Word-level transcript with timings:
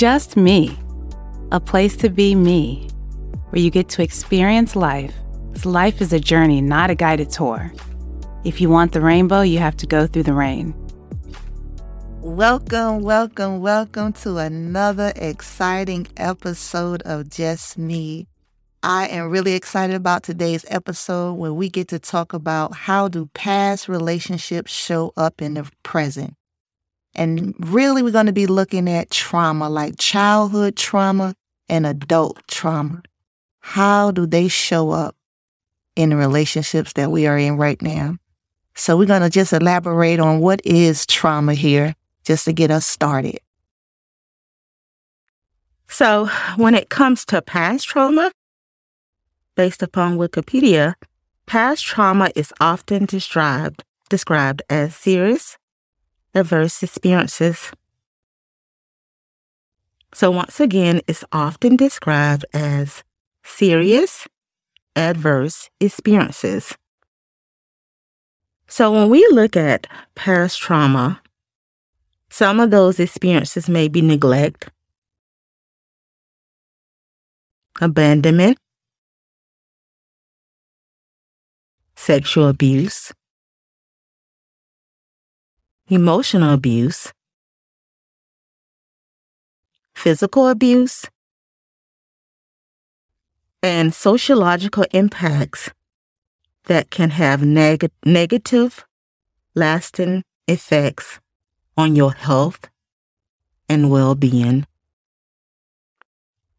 Just 0.00 0.34
Me, 0.34 0.78
a 1.52 1.60
place 1.60 1.94
to 1.96 2.08
be 2.08 2.34
me, 2.34 2.88
where 3.50 3.60
you 3.60 3.70
get 3.70 3.90
to 3.90 4.02
experience 4.02 4.74
life. 4.74 5.14
life 5.66 6.00
is 6.00 6.14
a 6.14 6.18
journey, 6.18 6.62
not 6.62 6.88
a 6.88 6.94
guided 6.94 7.28
tour. 7.28 7.70
If 8.42 8.62
you 8.62 8.70
want 8.70 8.92
the 8.92 9.02
rainbow, 9.02 9.42
you 9.42 9.58
have 9.58 9.76
to 9.76 9.86
go 9.86 10.06
through 10.06 10.22
the 10.22 10.32
rain. 10.32 10.74
Welcome, 12.22 13.02
welcome, 13.02 13.60
welcome 13.60 14.14
to 14.24 14.38
another 14.38 15.12
exciting 15.16 16.06
episode 16.16 17.02
of 17.02 17.28
Just 17.28 17.76
Me. 17.76 18.26
I 18.82 19.06
am 19.08 19.28
really 19.28 19.52
excited 19.52 19.96
about 19.96 20.22
today's 20.22 20.64
episode 20.68 21.34
where 21.34 21.52
we 21.52 21.68
get 21.68 21.88
to 21.88 21.98
talk 21.98 22.32
about 22.32 22.72
how 22.72 23.08
do 23.08 23.28
past 23.34 23.86
relationships 23.86 24.72
show 24.72 25.12
up 25.18 25.42
in 25.42 25.52
the 25.52 25.70
present. 25.82 26.36
And 27.14 27.54
really, 27.58 28.02
we're 28.02 28.12
going 28.12 28.26
to 28.26 28.32
be 28.32 28.46
looking 28.46 28.88
at 28.88 29.10
trauma, 29.10 29.68
like 29.68 29.94
childhood 29.98 30.76
trauma 30.76 31.34
and 31.68 31.86
adult 31.86 32.38
trauma. 32.48 33.02
How 33.60 34.10
do 34.10 34.26
they 34.26 34.48
show 34.48 34.90
up 34.90 35.16
in 35.96 36.10
the 36.10 36.16
relationships 36.16 36.92
that 36.94 37.10
we 37.10 37.26
are 37.26 37.36
in 37.36 37.56
right 37.56 37.80
now? 37.82 38.16
So 38.74 38.96
we're 38.96 39.06
going 39.06 39.22
to 39.22 39.30
just 39.30 39.52
elaborate 39.52 40.20
on 40.20 40.40
what 40.40 40.60
is 40.64 41.04
trauma 41.06 41.54
here 41.54 41.94
just 42.24 42.44
to 42.44 42.52
get 42.52 42.70
us 42.70 42.86
started. 42.86 43.38
So, 45.88 46.28
when 46.56 46.76
it 46.76 46.88
comes 46.88 47.24
to 47.26 47.42
past 47.42 47.88
trauma, 47.88 48.30
based 49.56 49.82
upon 49.82 50.18
Wikipedia, 50.18 50.94
past 51.46 51.84
trauma 51.84 52.30
is 52.36 52.52
often 52.60 53.06
described 53.06 53.82
described 54.10 54.60
as 54.68 54.94
serious, 54.94 55.56
adverse 56.34 56.82
experiences. 56.82 57.70
So, 60.12 60.30
once 60.30 60.58
again, 60.60 61.00
it's 61.06 61.24
often 61.32 61.76
described 61.76 62.44
as 62.52 63.04
serious, 63.44 64.26
adverse 64.96 65.70
experiences. 65.78 66.76
So, 68.66 68.92
when 68.92 69.08
we 69.08 69.26
look 69.30 69.56
at 69.56 69.86
past 70.14 70.60
trauma, 70.60 71.20
some 72.28 72.60
of 72.60 72.70
those 72.70 73.00
experiences 73.00 73.68
may 73.68 73.88
be 73.88 74.02
neglect, 74.02 74.70
abandonment, 77.80 78.58
sexual 81.96 82.48
abuse, 82.48 83.12
emotional 85.90 86.54
abuse, 86.54 87.12
physical 89.94 90.48
abuse, 90.48 91.04
and 93.62 93.92
sociological 93.92 94.86
impacts 94.92 95.70
that 96.64 96.90
can 96.90 97.10
have 97.10 97.42
neg- 97.42 97.90
negative, 98.04 98.86
lasting 99.54 100.22
effects 100.46 101.18
on 101.76 101.96
your 101.96 102.12
health 102.12 102.70
and 103.68 103.90
well 103.90 104.14
being. 104.14 104.66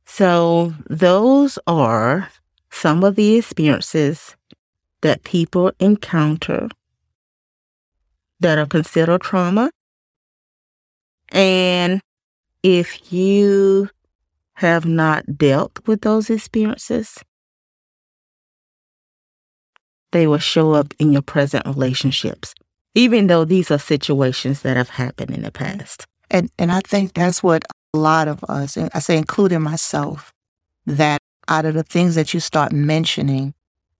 So, 0.05 0.73
those 0.89 1.57
are 1.65 2.29
some 2.69 3.03
of 3.03 3.15
the 3.15 3.37
experiences 3.37 4.35
that 5.01 5.23
people 5.23 5.71
encounter 5.79 6.67
that 8.41 8.57
are 8.57 8.65
considered 8.65 9.21
trauma. 9.21 9.71
And 11.31 12.01
if 12.63 13.11
you 13.11 13.89
have 14.55 14.85
not 14.85 15.37
dealt 15.37 15.79
with 15.87 16.01
those 16.01 16.29
experiences, 16.29 17.17
they 20.11 20.27
will 20.27 20.37
show 20.37 20.73
up 20.73 20.93
in 20.99 21.13
your 21.13 21.21
present 21.21 21.65
relationships 21.65 22.53
even 22.95 23.27
though 23.27 23.45
these 23.45 23.71
are 23.71 23.77
situations 23.77 24.61
that 24.61 24.77
have 24.77 24.89
happened 24.89 25.31
in 25.31 25.43
the 25.43 25.51
past. 25.51 26.05
And 26.29 26.49
and 26.57 26.71
I 26.71 26.81
think 26.81 27.13
that's 27.13 27.43
what 27.43 27.63
a 27.93 27.97
lot 27.97 28.27
of 28.27 28.43
us, 28.45 28.77
I 28.77 28.99
say 28.99 29.17
including 29.17 29.61
myself, 29.61 30.31
that 30.85 31.19
out 31.47 31.65
of 31.65 31.73
the 31.73 31.83
things 31.83 32.15
that 32.15 32.33
you 32.33 32.39
start 32.39 32.71
mentioning, 32.71 33.53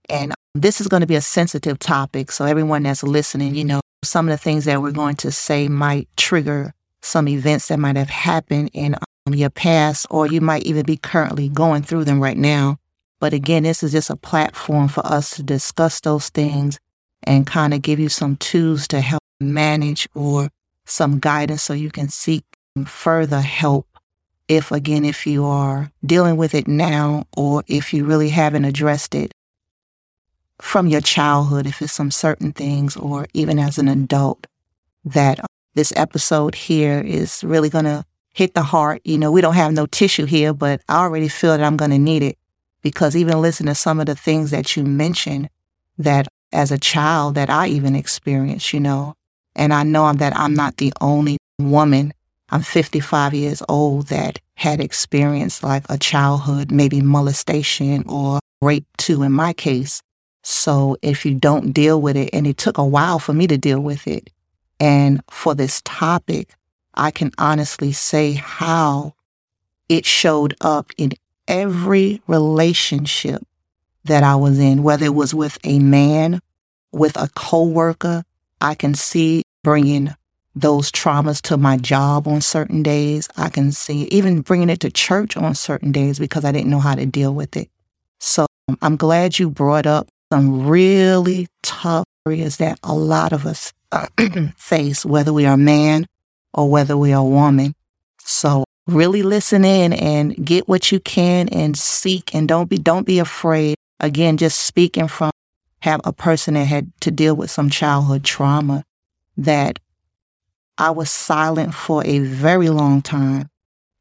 and 0.08 0.34
this 0.54 0.80
is 0.80 0.88
going 0.88 1.02
to 1.02 1.06
be 1.06 1.14
a 1.14 1.20
sensitive 1.20 1.78
topic, 1.78 2.30
so 2.32 2.44
everyone 2.44 2.84
that's 2.84 3.02
listening, 3.02 3.54
you 3.54 3.64
know, 3.64 3.80
some 4.04 4.28
of 4.28 4.32
the 4.32 4.42
things 4.42 4.64
that 4.64 4.82
we're 4.82 4.90
going 4.90 5.16
to 5.16 5.30
say 5.30 5.68
might 5.68 6.08
trigger 6.16 6.74
some 7.02 7.28
events 7.28 7.68
that 7.68 7.78
might 7.78 7.96
have 7.96 8.10
happened 8.10 8.70
in 8.72 8.94
um, 9.26 9.34
your 9.34 9.50
past, 9.50 10.06
or 10.10 10.26
you 10.26 10.40
might 10.40 10.64
even 10.64 10.84
be 10.84 10.96
currently 10.96 11.48
going 11.48 11.82
through 11.82 12.04
them 12.04 12.20
right 12.20 12.36
now. 12.36 12.78
But 13.20 13.32
again, 13.32 13.62
this 13.62 13.82
is 13.82 13.92
just 13.92 14.10
a 14.10 14.16
platform 14.16 14.88
for 14.88 15.04
us 15.06 15.36
to 15.36 15.42
discuss 15.42 16.00
those 16.00 16.28
things 16.28 16.78
and 17.22 17.46
kind 17.46 17.72
of 17.72 17.82
give 17.82 18.00
you 18.00 18.08
some 18.08 18.36
tools 18.36 18.88
to 18.88 19.00
help 19.00 19.22
manage 19.40 20.08
or 20.14 20.50
some 20.86 21.18
guidance 21.18 21.62
so 21.62 21.72
you 21.72 21.90
can 21.90 22.08
seek 22.08 22.44
further 22.86 23.40
help 23.40 23.86
if 24.48 24.72
again 24.72 25.04
if 25.04 25.26
you 25.26 25.44
are 25.44 25.90
dealing 26.04 26.36
with 26.36 26.54
it 26.54 26.66
now 26.66 27.24
or 27.36 27.62
if 27.68 27.94
you 27.94 28.04
really 28.04 28.30
haven't 28.30 28.64
addressed 28.64 29.14
it 29.14 29.32
from 30.62 30.86
your 30.86 31.00
childhood 31.00 31.66
if 31.66 31.82
it's 31.82 31.92
some 31.92 32.10
certain 32.10 32.52
things 32.52 32.96
or 32.96 33.26
even 33.34 33.58
as 33.58 33.78
an 33.78 33.88
adult 33.88 34.46
that 35.04 35.38
this 35.74 35.92
episode 35.96 36.54
here 36.54 37.00
is 37.00 37.42
really 37.44 37.68
going 37.68 37.84
to 37.84 38.04
hit 38.32 38.54
the 38.54 38.62
heart 38.62 39.00
you 39.04 39.18
know 39.18 39.30
we 39.30 39.40
don't 39.40 39.54
have 39.54 39.72
no 39.72 39.86
tissue 39.86 40.24
here 40.24 40.54
but 40.54 40.80
i 40.88 40.96
already 40.96 41.28
feel 41.28 41.56
that 41.56 41.64
i'm 41.64 41.76
going 41.76 41.90
to 41.90 41.98
need 41.98 42.22
it 42.22 42.38
because 42.82 43.16
even 43.16 43.40
listening 43.40 43.68
to 43.68 43.74
some 43.74 44.00
of 44.00 44.06
the 44.06 44.14
things 44.14 44.50
that 44.50 44.76
you 44.76 44.84
mentioned 44.84 45.48
that 45.98 46.28
as 46.52 46.70
a 46.70 46.78
child 46.78 47.34
that 47.34 47.48
I 47.48 47.68
even 47.68 47.96
experienced, 47.96 48.72
you 48.72 48.80
know. 48.80 49.14
And 49.54 49.72
I 49.72 49.82
know 49.82 50.12
that 50.12 50.36
I'm 50.36 50.54
not 50.54 50.76
the 50.76 50.92
only 51.00 51.38
woman. 51.58 52.12
I'm 52.50 52.62
55 52.62 53.34
years 53.34 53.62
old 53.68 54.08
that 54.08 54.38
had 54.56 54.80
experienced 54.80 55.62
like 55.62 55.84
a 55.88 55.98
childhood, 55.98 56.70
maybe 56.70 57.00
molestation 57.00 58.04
or 58.08 58.40
rape 58.60 58.86
too 58.98 59.22
in 59.22 59.32
my 59.32 59.52
case. 59.52 60.02
So 60.42 60.96
if 61.02 61.24
you 61.24 61.34
don't 61.34 61.72
deal 61.72 62.00
with 62.00 62.16
it, 62.16 62.30
and 62.32 62.46
it 62.46 62.56
took 62.56 62.78
a 62.78 62.84
while 62.84 63.18
for 63.18 63.32
me 63.32 63.46
to 63.46 63.56
deal 63.56 63.80
with 63.80 64.06
it. 64.06 64.30
And 64.80 65.22
for 65.30 65.54
this 65.54 65.80
topic, 65.84 66.54
I 66.94 67.10
can 67.10 67.30
honestly 67.38 67.92
say 67.92 68.32
how 68.32 69.14
it 69.88 70.04
showed 70.04 70.56
up 70.60 70.90
in 70.98 71.12
every 71.46 72.20
relationship 72.26 73.42
that 74.04 74.24
I 74.24 74.34
was 74.34 74.58
in, 74.58 74.82
whether 74.82 75.06
it 75.06 75.14
was 75.14 75.34
with 75.34 75.58
a 75.64 75.78
man, 75.78 76.40
with 76.90 77.16
a 77.16 77.28
coworker. 77.34 78.24
I 78.60 78.74
can 78.74 78.94
see 78.94 79.42
bringing 79.62 80.14
those 80.54 80.90
traumas 80.90 81.40
to 81.42 81.56
my 81.56 81.76
job 81.76 82.26
on 82.28 82.40
certain 82.40 82.82
days. 82.82 83.28
I 83.36 83.48
can 83.48 83.72
see 83.72 84.04
even 84.04 84.40
bringing 84.40 84.70
it 84.70 84.80
to 84.80 84.90
church 84.90 85.36
on 85.36 85.54
certain 85.54 85.92
days 85.92 86.18
because 86.18 86.44
I 86.44 86.52
didn't 86.52 86.70
know 86.70 86.80
how 86.80 86.94
to 86.94 87.06
deal 87.06 87.34
with 87.34 87.56
it. 87.56 87.68
So 88.18 88.46
um, 88.68 88.76
I'm 88.82 88.96
glad 88.96 89.38
you 89.38 89.50
brought 89.50 89.86
up 89.86 90.08
some 90.32 90.66
really 90.66 91.46
tough 91.62 92.06
areas 92.26 92.56
that 92.56 92.78
a 92.82 92.94
lot 92.94 93.34
of 93.34 93.44
us 93.44 93.70
uh, 93.92 94.06
face, 94.56 95.04
whether 95.04 95.30
we 95.30 95.44
are 95.44 95.58
man 95.58 96.06
or 96.54 96.70
whether 96.70 96.96
we 96.96 97.12
are 97.12 97.22
woman. 97.22 97.74
So 98.16 98.64
really 98.86 99.22
listen 99.22 99.62
in 99.62 99.92
and 99.92 100.34
get 100.42 100.66
what 100.66 100.90
you 100.90 101.00
can 101.00 101.50
and 101.50 101.76
seek 101.76 102.34
and 102.34 102.48
don't 102.48 102.70
be 102.70 102.78
don't 102.78 103.04
be 103.04 103.18
afraid 103.18 103.74
again, 104.00 104.38
just 104.38 104.60
speaking 104.60 105.06
from 105.06 105.32
have 105.80 106.00
a 106.02 106.14
person 106.14 106.54
that 106.54 106.64
had 106.64 106.90
to 107.02 107.10
deal 107.10 107.34
with 107.36 107.50
some 107.50 107.68
childhood 107.68 108.24
trauma 108.24 108.84
that 109.36 109.80
I 110.78 110.92
was 110.92 111.10
silent 111.10 111.74
for 111.74 112.02
a 112.06 112.20
very 112.20 112.70
long 112.70 113.02
time. 113.02 113.50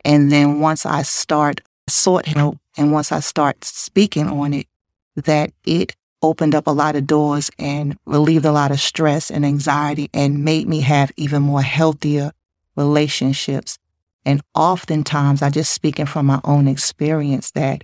And 0.06 0.32
then 0.32 0.62
once 0.62 0.86
I 0.86 1.02
start 1.02 1.60
sought 1.90 2.26
help 2.26 2.58
and 2.78 2.94
once 2.94 3.12
I 3.12 3.20
start 3.20 3.66
speaking 3.66 4.30
on 4.30 4.54
it, 4.54 4.68
that 5.18 5.52
it 5.66 5.94
opened 6.22 6.56
up 6.56 6.68
a 6.68 6.72
lot 6.72 6.96
of 6.96 7.08
doors 7.08 7.50
and 7.58 7.98
relieved 8.06 8.46
a 8.46 8.52
lot 8.52 8.72
of 8.72 8.80
stress 8.80 9.32
and 9.32 9.46
anxiety 9.46 10.10
and 10.14 10.44
made 10.44 10.68
me 10.68 10.82
have 10.82 11.12
even 11.18 11.42
more 11.42 11.62
healthier 11.62 12.32
relationships. 12.76 13.78
And 14.26 14.42
oftentimes 14.54 15.42
I 15.42 15.50
just 15.50 15.74
speaking 15.74 16.06
from 16.06 16.28
my 16.28 16.40
own 16.44 16.68
experience 16.68 17.52
that 17.52 17.84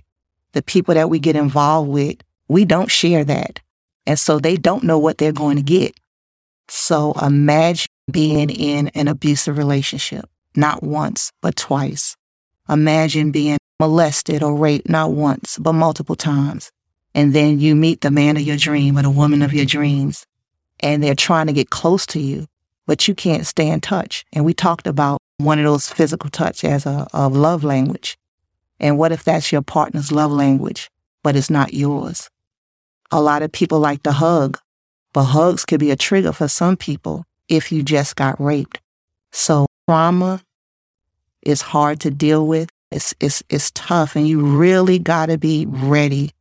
the 0.52 0.62
people 0.62 0.94
that 0.94 1.10
we 1.10 1.18
get 1.18 1.36
involved 1.36 1.90
with, 1.90 2.18
we 2.48 2.64
don't 2.64 2.90
share 2.90 3.24
that. 3.24 3.60
And 4.06 4.18
so 4.18 4.38
they 4.38 4.56
don't 4.56 4.84
know 4.84 4.98
what 4.98 5.18
they're 5.18 5.32
going 5.32 5.56
to 5.56 5.62
get. 5.62 5.98
So 6.68 7.12
imagine 7.20 7.88
being 8.10 8.50
in 8.50 8.88
an 8.88 9.08
abusive 9.08 9.58
relationship, 9.58 10.28
not 10.54 10.82
once, 10.82 11.32
but 11.42 11.56
twice. 11.56 12.16
Imagine 12.68 13.30
being 13.30 13.58
molested 13.80 14.42
or 14.42 14.54
raped, 14.54 14.88
not 14.88 15.12
once, 15.12 15.58
but 15.58 15.72
multiple 15.72 16.16
times. 16.16 16.70
And 17.14 17.34
then 17.34 17.58
you 17.58 17.74
meet 17.74 18.00
the 18.00 18.10
man 18.10 18.36
of 18.36 18.42
your 18.42 18.56
dream 18.56 18.98
or 18.98 19.02
the 19.02 19.10
woman 19.10 19.42
of 19.42 19.52
your 19.52 19.64
dreams, 19.64 20.26
and 20.80 21.02
they're 21.02 21.14
trying 21.14 21.46
to 21.46 21.52
get 21.52 21.70
close 21.70 22.06
to 22.06 22.20
you, 22.20 22.46
but 22.86 23.08
you 23.08 23.14
can't 23.14 23.46
stay 23.46 23.68
in 23.68 23.80
touch. 23.80 24.24
And 24.32 24.44
we 24.44 24.54
talked 24.54 24.86
about 24.86 25.18
one 25.38 25.58
of 25.58 25.64
those 25.64 25.88
physical 25.88 26.28
touch 26.30 26.64
as 26.64 26.84
a, 26.84 27.06
a 27.12 27.28
love 27.28 27.64
language? 27.64 28.18
And 28.80 28.98
what 28.98 29.12
if 29.12 29.24
that's 29.24 29.50
your 29.50 29.62
partner's 29.62 30.12
love 30.12 30.30
language, 30.30 30.90
but 31.22 31.36
it's 31.36 31.50
not 31.50 31.74
yours? 31.74 32.28
A 33.10 33.20
lot 33.20 33.42
of 33.42 33.52
people 33.52 33.78
like 33.78 34.02
to 34.02 34.12
hug, 34.12 34.58
but 35.12 35.24
hugs 35.24 35.64
could 35.64 35.80
be 35.80 35.90
a 35.90 35.96
trigger 35.96 36.32
for 36.32 36.48
some 36.48 36.76
people 36.76 37.24
if 37.48 37.72
you 37.72 37.82
just 37.82 38.16
got 38.16 38.40
raped. 38.40 38.80
So 39.30 39.66
trauma 39.88 40.42
is 41.42 41.62
hard 41.62 42.00
to 42.00 42.10
deal 42.10 42.46
with. 42.46 42.68
It's, 42.90 43.14
it's, 43.20 43.42
it's 43.48 43.70
tough 43.72 44.16
and 44.16 44.26
you 44.26 44.40
really 44.40 44.98
gotta 44.98 45.38
be 45.38 45.66
ready 45.68 46.32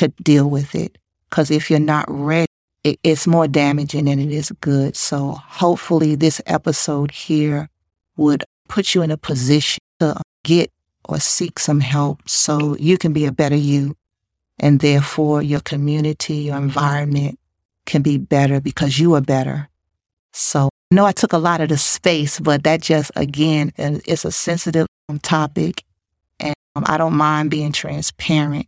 to 0.00 0.08
deal 0.22 0.48
with 0.48 0.74
it. 0.74 0.98
Cause 1.30 1.50
if 1.50 1.70
you're 1.70 1.78
not 1.78 2.06
ready, 2.08 2.46
it, 2.84 2.98
it's 3.02 3.26
more 3.26 3.46
damaging 3.46 4.06
than 4.06 4.18
it 4.18 4.30
is 4.30 4.50
good. 4.60 4.96
So 4.96 5.32
hopefully 5.32 6.14
this 6.14 6.40
episode 6.46 7.10
here 7.10 7.68
would 8.16 8.44
put 8.68 8.94
you 8.94 9.02
in 9.02 9.10
a 9.10 9.16
position 9.16 9.80
to 10.00 10.20
get 10.42 10.70
or 11.04 11.20
seek 11.20 11.58
some 11.58 11.80
help 11.80 12.28
so 12.28 12.76
you 12.76 12.96
can 12.96 13.12
be 13.12 13.26
a 13.26 13.32
better 13.32 13.56
you. 13.56 13.96
And 14.58 14.80
therefore 14.80 15.42
your 15.42 15.60
community, 15.60 16.34
your 16.34 16.56
environment 16.56 17.38
can 17.84 18.02
be 18.02 18.16
better 18.16 18.60
because 18.60 18.98
you 18.98 19.14
are 19.14 19.20
better. 19.20 19.68
So 20.32 20.70
I 20.90 20.94
know 20.94 21.04
I 21.04 21.12
took 21.12 21.32
a 21.32 21.38
lot 21.38 21.60
of 21.60 21.68
the 21.68 21.78
space, 21.78 22.40
but 22.40 22.62
that 22.64 22.80
just, 22.80 23.10
again, 23.16 23.72
it's 23.76 24.24
a 24.24 24.32
sensitive 24.32 24.86
topic. 25.22 25.84
And 26.38 26.54
um, 26.76 26.84
I 26.86 26.96
don't 26.96 27.14
mind 27.14 27.50
being 27.50 27.72
transparent 27.72 28.66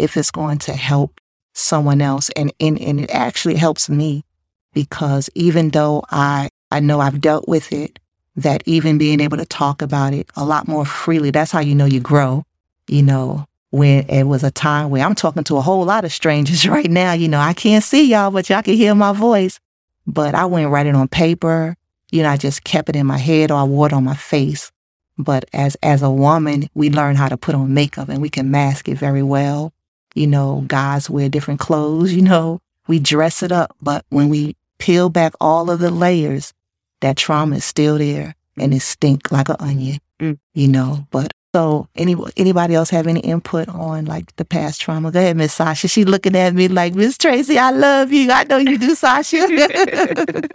if 0.00 0.16
it's 0.16 0.30
going 0.30 0.58
to 0.58 0.72
help 0.72 1.20
someone 1.52 2.00
else. 2.00 2.30
And, 2.30 2.52
and, 2.60 2.80
and 2.80 3.00
it 3.00 3.10
actually 3.10 3.56
helps 3.56 3.88
me 3.88 4.24
because 4.72 5.30
even 5.34 5.70
though 5.70 6.04
I, 6.10 6.48
I 6.70 6.80
know 6.80 7.00
I've 7.00 7.20
dealt 7.20 7.48
with 7.48 7.72
it, 7.72 7.98
that 8.36 8.62
even 8.64 8.98
being 8.98 9.20
able 9.20 9.36
to 9.36 9.44
talk 9.44 9.82
about 9.82 10.14
it 10.14 10.28
a 10.36 10.44
lot 10.44 10.68
more 10.68 10.84
freely, 10.84 11.30
that's 11.30 11.50
how 11.50 11.60
you 11.60 11.74
know 11.74 11.84
you 11.84 12.00
grow. 12.00 12.44
You 12.88 13.02
know, 13.02 13.46
when 13.70 14.08
it 14.08 14.24
was 14.24 14.42
a 14.42 14.50
time 14.50 14.90
where 14.90 15.04
I'm 15.04 15.14
talking 15.14 15.44
to 15.44 15.56
a 15.56 15.60
whole 15.60 15.84
lot 15.84 16.04
of 16.04 16.12
strangers 16.12 16.66
right 16.68 16.90
now, 16.90 17.12
you 17.12 17.28
know, 17.28 17.40
I 17.40 17.52
can't 17.52 17.84
see 17.84 18.10
y'all, 18.10 18.30
but 18.30 18.48
y'all 18.48 18.62
can 18.62 18.74
hear 18.74 18.94
my 18.94 19.12
voice. 19.12 19.60
But 20.06 20.34
I 20.34 20.46
wouldn't 20.46 20.72
write 20.72 20.86
it 20.86 20.94
on 20.94 21.08
paper. 21.08 21.76
You 22.10 22.22
know, 22.22 22.30
I 22.30 22.36
just 22.36 22.64
kept 22.64 22.88
it 22.88 22.96
in 22.96 23.06
my 23.06 23.18
head 23.18 23.50
or 23.50 23.54
I 23.54 23.64
wore 23.64 23.86
it 23.86 23.92
on 23.92 24.02
my 24.02 24.16
face. 24.16 24.72
But 25.18 25.44
as 25.52 25.76
as 25.82 26.02
a 26.02 26.10
woman, 26.10 26.68
we 26.74 26.90
learn 26.90 27.14
how 27.14 27.28
to 27.28 27.36
put 27.36 27.54
on 27.54 27.74
makeup 27.74 28.08
and 28.08 28.22
we 28.22 28.30
can 28.30 28.50
mask 28.50 28.88
it 28.88 28.96
very 28.96 29.22
well. 29.22 29.72
You 30.14 30.26
know, 30.26 30.64
guys 30.66 31.08
wear 31.08 31.28
different 31.28 31.60
clothes, 31.60 32.12
you 32.12 32.22
know, 32.22 32.60
we 32.88 32.98
dress 32.98 33.42
it 33.42 33.52
up. 33.52 33.76
But 33.80 34.04
when 34.08 34.28
we 34.28 34.56
peel 34.78 35.08
back 35.08 35.34
all 35.40 35.70
of 35.70 35.78
the 35.78 35.90
layers, 35.90 36.52
that 37.00 37.16
trauma 37.16 37.56
is 37.56 37.64
still 37.64 37.98
there 37.98 38.34
and 38.56 38.74
it 38.74 38.80
stink 38.80 39.32
like 39.32 39.48
an 39.48 39.56
onion, 39.60 39.98
mm. 40.18 40.38
you 40.54 40.68
know. 40.68 41.06
But 41.10 41.32
so 41.54 41.88
any 41.96 42.16
anybody 42.36 42.74
else 42.74 42.90
have 42.90 43.06
any 43.06 43.20
input 43.20 43.68
on 43.68 44.04
like 44.04 44.34
the 44.36 44.44
past 44.44 44.80
trauma? 44.80 45.10
Go 45.10 45.20
ahead, 45.20 45.36
Miss 45.36 45.52
Sasha. 45.54 45.88
She 45.88 46.04
looking 46.04 46.36
at 46.36 46.54
me 46.54 46.68
like, 46.68 46.94
Miss 46.94 47.18
Tracy, 47.18 47.58
I 47.58 47.70
love 47.70 48.12
you. 48.12 48.30
I 48.30 48.44
know 48.44 48.58
you 48.58 48.78
do, 48.78 48.94
Sasha. 48.94 49.46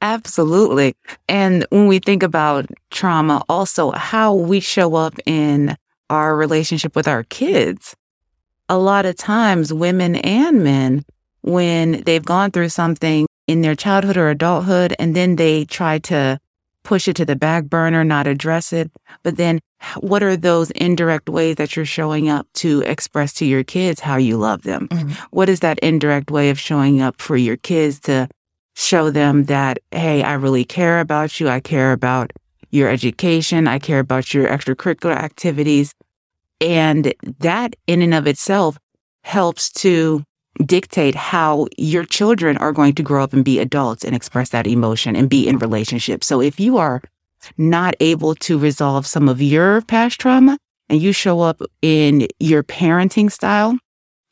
Absolutely. 0.00 0.94
And 1.28 1.66
when 1.70 1.86
we 1.86 1.98
think 1.98 2.22
about 2.22 2.66
trauma, 2.90 3.42
also 3.48 3.90
how 3.92 4.34
we 4.34 4.60
show 4.60 4.96
up 4.96 5.14
in 5.24 5.76
our 6.10 6.36
relationship 6.36 6.94
with 6.94 7.08
our 7.08 7.24
kids 7.24 7.96
a 8.68 8.78
lot 8.78 9.06
of 9.06 9.16
times 9.16 9.72
women 9.72 10.16
and 10.16 10.62
men, 10.64 11.04
when 11.42 12.02
they've 12.04 12.24
gone 12.24 12.50
through 12.50 12.70
something 12.70 13.26
in 13.46 13.60
their 13.60 13.74
childhood 13.74 14.16
or 14.16 14.30
adulthood, 14.30 14.94
and 14.98 15.14
then 15.14 15.36
they 15.36 15.66
try 15.66 15.98
to 15.98 16.40
push 16.82 17.08
it 17.08 17.16
to 17.16 17.24
the 17.24 17.36
back 17.36 17.64
burner, 17.64 18.04
not 18.04 18.26
address 18.26 18.72
it. 18.72 18.90
But 19.22 19.36
then 19.36 19.60
what 19.98 20.22
are 20.22 20.36
those 20.36 20.70
indirect 20.72 21.28
ways 21.28 21.56
that 21.56 21.76
you're 21.76 21.84
showing 21.84 22.28
up 22.28 22.46
to 22.54 22.82
express 22.82 23.32
to 23.34 23.46
your 23.46 23.64
kids 23.64 24.00
how 24.00 24.16
you 24.16 24.36
love 24.36 24.62
them? 24.62 24.88
Mm-hmm. 24.88 25.12
What 25.30 25.48
is 25.48 25.60
that 25.60 25.78
indirect 25.80 26.30
way 26.30 26.50
of 26.50 26.58
showing 26.58 27.02
up 27.02 27.20
for 27.20 27.36
your 27.36 27.56
kids 27.56 28.00
to 28.00 28.28
show 28.74 29.10
them 29.10 29.44
that, 29.44 29.78
hey, 29.90 30.22
I 30.22 30.34
really 30.34 30.64
care 30.64 31.00
about 31.00 31.40
you. 31.40 31.48
I 31.48 31.60
care 31.60 31.92
about 31.92 32.32
your 32.70 32.88
education. 32.88 33.68
I 33.68 33.78
care 33.78 34.00
about 34.00 34.34
your 34.34 34.48
extracurricular 34.48 35.14
activities. 35.14 35.94
And 36.64 37.14
that 37.40 37.76
in 37.86 38.00
and 38.00 38.14
of 38.14 38.26
itself 38.26 38.78
helps 39.22 39.70
to 39.72 40.24
dictate 40.64 41.14
how 41.14 41.66
your 41.76 42.04
children 42.04 42.56
are 42.56 42.72
going 42.72 42.94
to 42.94 43.02
grow 43.02 43.22
up 43.22 43.32
and 43.32 43.44
be 43.44 43.58
adults 43.58 44.04
and 44.04 44.14
express 44.14 44.48
that 44.50 44.66
emotion 44.66 45.14
and 45.14 45.28
be 45.28 45.46
in 45.46 45.58
relationships. 45.58 46.26
So 46.26 46.40
if 46.40 46.58
you 46.58 46.78
are 46.78 47.02
not 47.58 47.94
able 48.00 48.34
to 48.36 48.58
resolve 48.58 49.06
some 49.06 49.28
of 49.28 49.42
your 49.42 49.82
past 49.82 50.20
trauma 50.20 50.58
and 50.88 51.02
you 51.02 51.12
show 51.12 51.40
up 51.40 51.60
in 51.82 52.28
your 52.38 52.62
parenting 52.62 53.30
style 53.30 53.76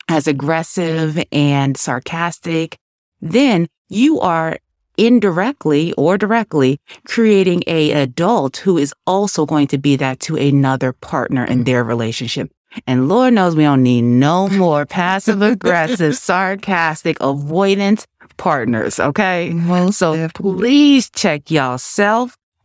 as 0.07 0.27
aggressive 0.27 1.21
and 1.31 1.77
sarcastic, 1.77 2.77
then 3.21 3.67
you 3.89 4.19
are 4.19 4.57
indirectly 4.97 5.93
or 5.93 6.17
directly 6.17 6.79
creating 7.05 7.63
a 7.67 7.91
adult 7.91 8.57
who 8.57 8.77
is 8.77 8.93
also 9.07 9.45
going 9.45 9.67
to 9.67 9.77
be 9.77 9.95
that 9.95 10.19
to 10.21 10.35
another 10.35 10.93
partner 10.93 11.45
in 11.45 11.61
mm. 11.61 11.65
their 11.65 11.83
relationship. 11.83 12.51
And 12.87 13.07
Lord 13.07 13.33
knows 13.33 13.55
we 13.55 13.63
don't 13.63 13.83
need 13.83 14.03
no 14.03 14.47
more 14.49 14.85
passive 14.85 15.41
aggressive, 15.41 16.15
sarcastic, 16.15 17.19
avoidant 17.19 18.05
partners. 18.37 18.99
Okay. 18.99 19.51
Most 19.53 19.99
so 19.99 20.15
definitely. 20.15 20.59
please 20.59 21.09
check 21.09 21.51
y'all 21.51 21.77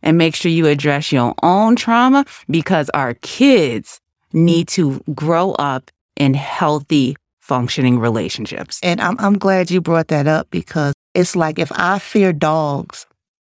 and 0.01 0.17
make 0.17 0.35
sure 0.35 0.51
you 0.51 0.67
address 0.67 1.11
your 1.11 1.33
own 1.43 1.75
trauma 1.75 2.25
because 2.49 2.89
our 2.93 3.13
kids 3.15 3.99
need 4.33 4.67
to 4.69 5.01
grow 5.13 5.51
up 5.53 5.91
in 6.15 6.33
healthy, 6.33 7.15
functioning 7.39 7.99
relationships. 7.99 8.79
And 8.83 9.01
I'm, 9.01 9.17
I'm 9.19 9.37
glad 9.37 9.71
you 9.71 9.81
brought 9.81 10.09
that 10.09 10.27
up 10.27 10.47
because 10.51 10.93
it's 11.19 11.35
like 11.35 11.59
if 11.59 11.69
I 11.75 11.99
fear 11.99 12.31
dogs, 12.31 13.05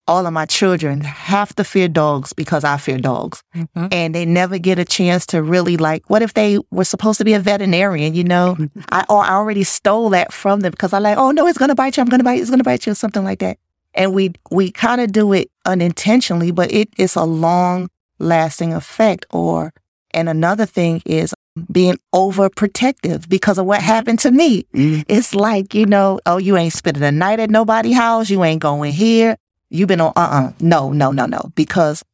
all 0.06 0.26
of 0.26 0.32
my 0.32 0.46
children 0.46 1.02
have 1.02 1.54
to 1.56 1.64
fear 1.64 1.86
dogs 1.86 2.32
because 2.32 2.64
I 2.64 2.78
fear 2.78 2.96
dogs. 2.96 3.42
Mm-hmm. 3.54 3.88
And 3.92 4.14
they 4.14 4.24
never 4.24 4.56
get 4.56 4.78
a 4.78 4.84
chance 4.86 5.26
to 5.26 5.42
really 5.42 5.76
like, 5.76 6.08
what 6.08 6.22
if 6.22 6.32
they 6.32 6.58
were 6.70 6.84
supposed 6.84 7.18
to 7.18 7.26
be 7.26 7.34
a 7.34 7.40
veterinarian, 7.40 8.14
you 8.14 8.24
know? 8.24 8.56
Mm-hmm. 8.58 8.80
I, 8.88 9.04
or 9.10 9.22
I 9.22 9.32
already 9.32 9.64
stole 9.64 10.08
that 10.10 10.32
from 10.32 10.60
them 10.60 10.70
because 10.70 10.94
I 10.94 10.98
like, 10.98 11.18
oh 11.18 11.30
no, 11.30 11.46
it's 11.46 11.58
going 11.58 11.68
to 11.68 11.74
bite 11.74 11.98
you. 11.98 12.00
I'm 12.00 12.08
going 12.08 12.20
to 12.20 12.24
bite, 12.24 12.36
you. 12.36 12.40
it's 12.40 12.50
going 12.50 12.58
to 12.60 12.64
bite 12.64 12.86
you, 12.86 12.94
something 12.94 13.22
like 13.22 13.40
that. 13.40 13.58
And 13.92 14.14
we, 14.14 14.32
we 14.50 14.70
kind 14.70 15.02
of 15.02 15.12
do 15.12 15.34
it 15.34 15.50
unintentionally, 15.66 16.52
but 16.52 16.72
it 16.72 16.88
is 16.96 17.14
a 17.14 17.24
long 17.24 17.90
lasting 18.18 18.72
effect. 18.72 19.26
Or, 19.30 19.74
and 20.12 20.30
another 20.30 20.64
thing 20.64 21.02
is 21.04 21.34
being 21.70 21.98
overprotective 22.14 23.28
because 23.28 23.58
of 23.58 23.66
what 23.66 23.80
happened 23.82 24.18
to 24.20 24.30
me. 24.30 24.64
Mm. 24.74 25.04
It's 25.08 25.34
like, 25.34 25.74
you 25.74 25.86
know, 25.86 26.20
oh, 26.26 26.38
you 26.38 26.56
ain't 26.56 26.72
spending 26.72 27.00
the 27.00 27.12
night 27.12 27.40
at 27.40 27.50
nobody's 27.50 27.96
house. 27.96 28.30
You 28.30 28.44
ain't 28.44 28.62
going 28.62 28.92
here. 28.92 29.36
You've 29.70 29.88
been 29.88 30.00
on, 30.00 30.12
uh-uh. 30.16 30.52
No, 30.60 30.92
no, 30.92 31.10
no, 31.10 31.26
no. 31.26 31.52
Because 31.54 32.04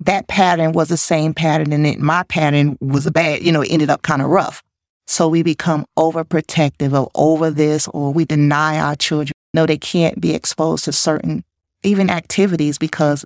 that 0.00 0.26
pattern 0.28 0.72
was 0.72 0.88
the 0.88 0.96
same 0.96 1.34
pattern 1.34 1.72
and 1.72 1.86
it, 1.86 1.98
my 1.98 2.22
pattern 2.24 2.76
was 2.80 3.06
a 3.06 3.10
bad, 3.10 3.42
you 3.42 3.52
know, 3.52 3.62
it 3.62 3.70
ended 3.70 3.90
up 3.90 4.02
kind 4.02 4.22
of 4.22 4.28
rough. 4.28 4.62
So 5.06 5.28
we 5.28 5.42
become 5.42 5.86
overprotective 5.98 6.94
of 6.94 7.08
over 7.14 7.50
this 7.50 7.88
or 7.88 8.12
we 8.12 8.24
deny 8.24 8.78
our 8.78 8.96
children. 8.96 9.32
No, 9.52 9.66
they 9.66 9.78
can't 9.78 10.20
be 10.20 10.34
exposed 10.34 10.84
to 10.86 10.92
certain 10.92 11.44
even 11.82 12.10
activities 12.10 12.78
because 12.78 13.24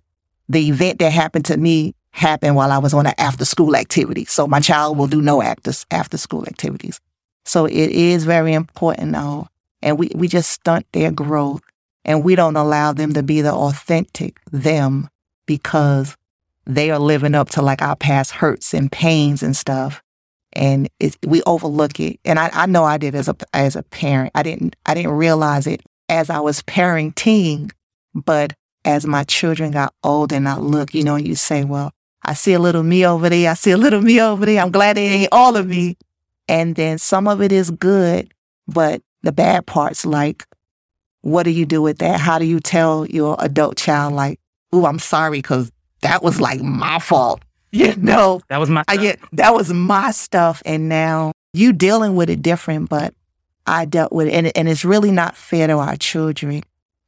the 0.49 0.69
event 0.69 0.99
that 0.99 1.13
happened 1.13 1.45
to 1.47 1.57
me 1.57 1.95
happened 2.19 2.57
while 2.57 2.71
I 2.71 2.79
was 2.79 2.93
on 2.93 3.07
an 3.07 3.15
after 3.19 3.45
school 3.45 3.77
activity. 3.77 4.25
So 4.27 4.47
my 4.47 4.61
child 4.61 4.99
will 4.99 5.07
do 5.07 5.23
no 5.23 5.43
after, 5.43 5.73
after 5.91 6.19
school 6.19 6.45
activities. 6.47 7.01
So 7.45 7.65
it 7.65 7.73
is 7.91 8.25
very 8.25 8.53
important 8.53 9.13
though. 9.13 9.49
And 9.81 9.99
we, 9.99 10.11
we 10.15 10.29
just 10.29 10.51
stunt 10.51 10.87
their 10.93 11.11
growth 11.11 11.63
and 12.05 12.25
we 12.25 12.35
don't 12.35 12.57
allow 12.57 12.93
them 12.93 13.13
to 13.15 13.23
be 13.23 13.41
the 13.41 13.53
authentic 13.53 14.41
them 14.51 15.09
because 15.47 16.17
they 16.67 16.91
are 16.91 16.99
living 16.99 17.35
up 17.35 17.49
to 17.51 17.63
like 17.63 17.81
our 17.81 17.97
past 17.97 18.33
hurts 18.33 18.75
and 18.75 18.93
pains 18.93 19.43
and 19.43 19.57
stuff. 19.57 20.03
And 20.53 20.89
it, 20.99 21.17
we 21.27 21.43
overlook 21.43 22.01
it. 22.01 22.19
And 22.25 22.39
I, 22.39 22.51
I 22.53 22.67
know 22.67 22.85
I 22.85 22.99
did 22.99 23.15
as 23.15 23.29
a, 23.29 23.37
as 23.55 23.77
a 23.77 23.83
parent. 23.83 24.33
I 24.35 24.43
didn't, 24.43 24.77
I 24.85 24.95
didn't 24.95 25.13
realize 25.13 25.67
it 25.67 25.83
as 26.09 26.31
I 26.31 26.41
was 26.41 26.63
parenting, 26.63 27.71
but 28.15 28.55
as 28.85 29.07
my 29.07 29.25
children 29.25 29.71
got 29.71 29.95
older 30.03 30.35
and 30.37 30.49
I 30.49 30.57
look, 30.57 30.95
you 30.95 31.05
know, 31.05 31.17
you 31.17 31.35
say, 31.35 31.65
well, 31.65 31.93
I 32.29 32.35
see 32.35 32.53
a 32.53 32.59
little 32.59 32.83
me 32.83 33.07
over 33.07 33.31
there. 33.31 33.51
I 33.51 33.55
see 33.55 33.71
a 33.71 33.79
little 33.79 34.03
me 34.03 34.21
over 34.21 34.45
there. 34.45 34.61
I'm 34.61 34.71
glad 34.71 34.99
it 34.99 35.01
ain't 35.01 35.33
all 35.33 35.57
of 35.57 35.67
me. 35.67 35.97
And 36.47 36.75
then 36.75 36.99
some 36.99 37.27
of 37.27 37.41
it 37.41 37.53
is 37.53 37.71
good, 37.71 38.35
but 38.67 39.01
the 39.23 39.33
bad 39.33 39.65
parts, 39.65 40.05
like, 40.05 40.45
what 41.23 41.45
do 41.45 41.51
you 41.51 41.65
do 41.65 41.81
with 41.81 41.99
that? 41.99 42.21
How 42.21 42.39
do 42.39 42.45
you 42.45 42.61
tell 42.61 43.07
your 43.07 43.35
adult 43.39 43.79
child, 43.79 44.13
like, 44.13 44.39
ooh, 44.75 44.85
I'm 44.85 44.99
sorry, 44.99 45.39
because 45.39 45.73
that 46.03 46.23
was 46.23 46.39
like 46.39 46.61
my 46.61 46.99
fault. 46.99 47.41
You 47.71 47.95
know, 47.97 48.41
that 48.49 48.57
was 48.57 48.71
my 48.71 48.81
stuff. 48.81 48.99
I 48.99 49.03
get, 49.03 49.21
that 49.33 49.53
was 49.53 49.71
my 49.71 50.11
stuff. 50.11 50.63
And 50.65 50.89
now 50.89 51.33
you 51.53 51.75
dealing 51.75 52.17
with 52.17 52.31
it 52.31 52.41
different, 52.41 52.89
but 52.89 53.13
I 53.67 53.85
dealt 53.85 54.11
with 54.11 54.29
it. 54.29 54.33
And, 54.33 54.57
and 54.57 54.71
it's 54.71 54.87
really 54.87 55.11
not 55.11 55.37
fair 55.37 55.67
to 55.67 55.75
our 55.75 55.97
children. 55.97 56.63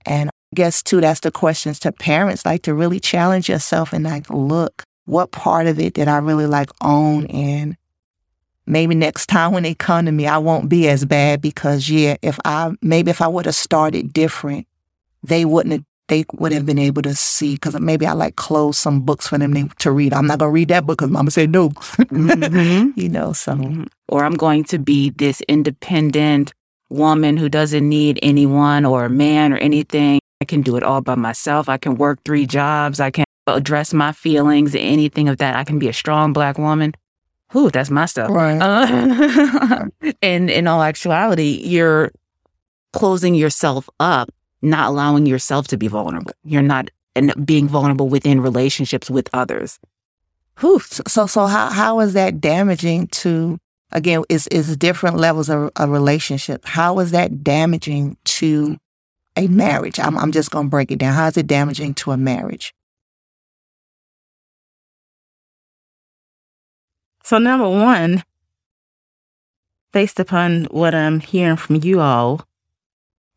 And 0.05 0.29
I 0.29 0.33
guess 0.55 0.83
too, 0.83 1.01
that's 1.01 1.21
the 1.21 1.31
questions 1.31 1.79
to 1.81 1.93
parents, 1.93 2.45
like 2.45 2.61
to 2.65 2.75
really 2.75 3.01
challenge 3.01 3.49
yourself 3.49 3.95
and 3.95 4.05
like, 4.05 4.29
look, 4.29 4.85
what 5.11 5.33
part 5.33 5.67
of 5.67 5.79
it 5.79 5.95
did 5.95 6.09
I 6.09 6.19
really 6.19 6.47
like 6.47 6.71
own 6.81 7.27
and 7.27 7.77
maybe 8.67 8.95
next 8.95 9.27
time 9.27 9.53
when 9.53 9.65
they 9.65 9.75
come 9.75 10.07
to 10.07 10.13
me, 10.13 10.27
I 10.27 10.39
won't 10.39 10.69
be 10.69 10.89
as 10.89 11.05
bad 11.05 11.41
because 11.41 11.91
yeah, 11.91 12.17
if 12.23 12.39
I 12.45 12.73
maybe 12.81 13.11
if 13.11 13.21
I 13.21 13.29
would 13.29 13.47
have 13.47 13.55
started 13.55 14.13
different, 14.13 14.67
they 15.23 15.45
wouldn't 15.45 15.73
have 15.73 15.85
they 16.09 16.25
would 16.35 16.51
have 16.51 16.67
been 16.67 16.79
able 16.79 17.03
to 17.03 17.15
see 17.15 17.55
because 17.55 17.79
maybe 17.79 18.05
I 18.05 18.13
like 18.13 18.35
close 18.37 18.77
some 18.79 19.01
books 19.03 19.29
for 19.29 19.39
them 19.39 19.69
to 19.69 19.91
read. 19.91 20.13
I'm 20.13 20.27
not 20.27 20.39
gonna 20.39 20.51
read 20.51 20.69
that 20.69 20.87
book 20.87 20.99
because 20.99 21.11
Mama 21.11 21.31
said 21.31 21.51
no. 21.51 21.71
mm-hmm. 21.71 22.91
you 23.01 23.09
know, 23.09 23.33
so 23.33 23.53
mm-hmm. 23.53 23.85
or 24.09 24.25
I'm 24.25 24.35
going 24.35 24.65
to 24.65 24.79
be 24.79 25.11
this 25.11 25.41
independent 25.43 26.53
woman 26.89 27.37
who 27.37 27.49
doesn't 27.49 27.89
need 27.89 28.19
anyone 28.23 28.85
or 28.85 29.05
a 29.05 29.11
man 29.11 29.53
or 29.53 29.57
anything. 29.59 30.21
I 30.41 30.47
can 30.47 30.63
do 30.63 30.77
it 30.77 30.83
all 30.83 31.01
by 31.01 31.17
myself. 31.17 31.69
I 31.69 31.79
can 31.79 31.97
work 31.97 32.21
three 32.25 32.47
jobs. 32.47 32.99
I 32.99 33.11
can 33.11 33.25
address 33.47 33.93
my 33.93 34.13
feelings, 34.13 34.75
anything 34.75 35.29
of 35.29 35.39
that. 35.39 35.57
I 35.57 35.65
can 35.65 35.79
be 35.79 35.89
a 35.89 35.93
strong 35.93 36.33
black 36.33 36.59
woman. 36.59 36.95
Whew, 37.53 37.71
that's 37.71 37.91
my 37.91 38.07
stuff. 38.07 38.31
Right. 38.31 38.61
Uh, 38.61 39.87
and 40.23 40.51
in 40.51 40.67
all 40.67 40.83
actuality, 40.83 41.61
you're 41.65 42.13
closing 42.93 43.35
yourself 43.35 43.89
up, 43.99 44.31
not 44.63 44.89
allowing 44.89 45.27
yourself 45.27 45.67
to 45.69 45.77
be 45.77 45.89
vulnerable. 45.89 46.33
You're 46.45 46.63
not 46.63 46.91
and 47.17 47.35
being 47.45 47.69
vulnerable 47.69 48.09
within 48.09 48.41
relationships 48.41 49.11
with 49.11 49.29
others. 49.33 49.79
Whew. 50.61 50.81
So, 50.81 51.27
so 51.27 51.47
how 51.47 51.71
how 51.71 52.01
is 52.01 52.13
that 52.13 52.41
damaging 52.41 53.09
to 53.09 53.59
again? 53.91 54.23
Is 54.29 54.47
is 54.49 54.77
different 54.77 55.17
levels 55.17 55.49
of 55.49 55.71
a 55.77 55.89
relationship? 55.89 56.65
How 56.65 56.99
is 57.01 57.11
that 57.11 57.43
damaging 57.43 58.17
to 58.25 58.77
a 59.37 59.49
marriage? 59.49 59.99
I'm 59.99 60.17
I'm 60.19 60.33
just 60.33 60.51
gonna 60.51 60.69
break 60.69 60.91
it 60.91 60.99
down. 60.99 61.15
How 61.15 61.27
is 61.29 61.37
it 61.37 61.47
damaging 61.47 61.95
to 61.95 62.13
a 62.13 62.17
marriage? 62.17 62.75
So, 67.31 67.39
number 67.39 67.69
one, 67.69 68.25
based 69.93 70.19
upon 70.19 70.65
what 70.65 70.97
I'm 70.97 71.21
hearing 71.21 71.55
from 71.55 71.77
you 71.77 72.01
all, 72.01 72.45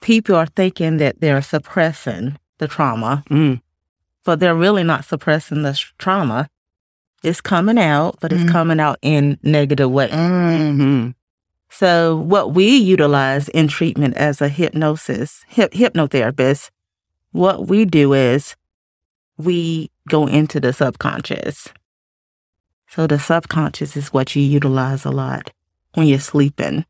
people 0.02 0.34
are 0.34 0.48
thinking 0.48 0.98
that 0.98 1.22
they're 1.22 1.44
suppressing 1.44 2.40
the 2.58 2.68
trauma, 2.68 3.24
mm. 3.30 3.62
but 4.24 4.40
they're 4.40 4.56
really 4.56 4.82
not 4.82 5.06
suppressing 5.06 5.62
the 5.62 5.80
trauma. 6.00 6.50
It's 7.22 7.40
coming 7.40 7.78
out, 7.78 8.18
but 8.20 8.34
it's 8.34 8.42
mm. 8.42 8.52
coming 8.52 8.80
out 8.80 8.98
in 9.04 9.38
negative 9.44 9.92
way. 9.92 10.08
Mm-hmm. 10.08 11.12
So, 11.70 12.16
what 12.16 12.56
we 12.56 12.76
utilize 12.76 13.48
in 13.50 13.68
treatment 13.68 14.18
as 14.18 14.42
a 14.42 14.50
hypnosis 14.50 15.46
hip, 15.48 15.72
hypnotherapist, 15.72 16.72
what 17.32 17.68
we 17.68 17.86
do 17.86 18.14
is 18.14 18.56
we 19.38 19.92
go 20.10 20.26
into 20.26 20.60
the 20.60 20.74
subconscious 20.74 21.68
so 22.94 23.08
the 23.08 23.18
subconscious 23.18 23.98
is 23.98 24.14
what 24.14 24.36
you 24.36 24.44
utilize 24.44 25.04
a 25.04 25.10
lot 25.10 25.52
when 25.96 26.06
you're 26.06 26.20
sleeping. 26.20 26.86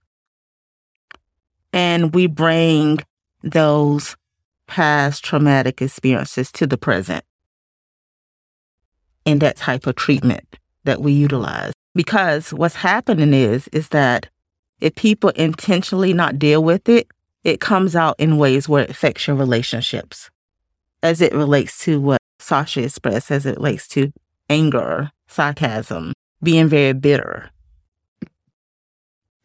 And 1.72 2.14
we 2.14 2.28
bring 2.28 3.00
those 3.42 4.18
past 4.68 5.24
traumatic 5.24 5.82
experiences 5.82 6.52
to 6.54 6.68
the 6.68 6.78
present 6.78 7.24
in 9.24 9.40
that 9.40 9.56
type 9.56 9.88
of 9.88 9.96
treatment 9.96 10.58
that 10.84 11.02
we 11.02 11.14
utilize. 11.14 11.72
Because 11.96 12.54
what's 12.54 12.76
happening 12.76 13.34
is, 13.34 13.70
is 13.70 13.88
that 13.90 14.30
if 14.82 14.96
people 14.96 15.30
intentionally 15.30 16.12
not 16.12 16.38
deal 16.38 16.62
with 16.62 16.90
it, 16.90 17.08
it 17.46 17.62
comes 17.62 17.96
out 17.96 18.16
in 18.20 18.38
ways 18.38 18.68
where 18.68 18.84
it 18.84 18.90
affects 18.90 19.26
your 19.28 19.38
relationships 19.38 20.30
as 21.02 21.22
it 21.22 21.34
relates 21.34 21.78
to 21.86 22.02
what 22.02 22.20
Sasha 22.40 22.84
expressed, 22.84 23.32
as 23.32 23.46
it 23.46 23.56
relates 23.56 23.88
to 23.90 24.12
anger, 24.50 25.10
sarcasm, 25.34 26.14
being 26.42 26.68
very 26.68 26.94
bitter. 26.94 27.50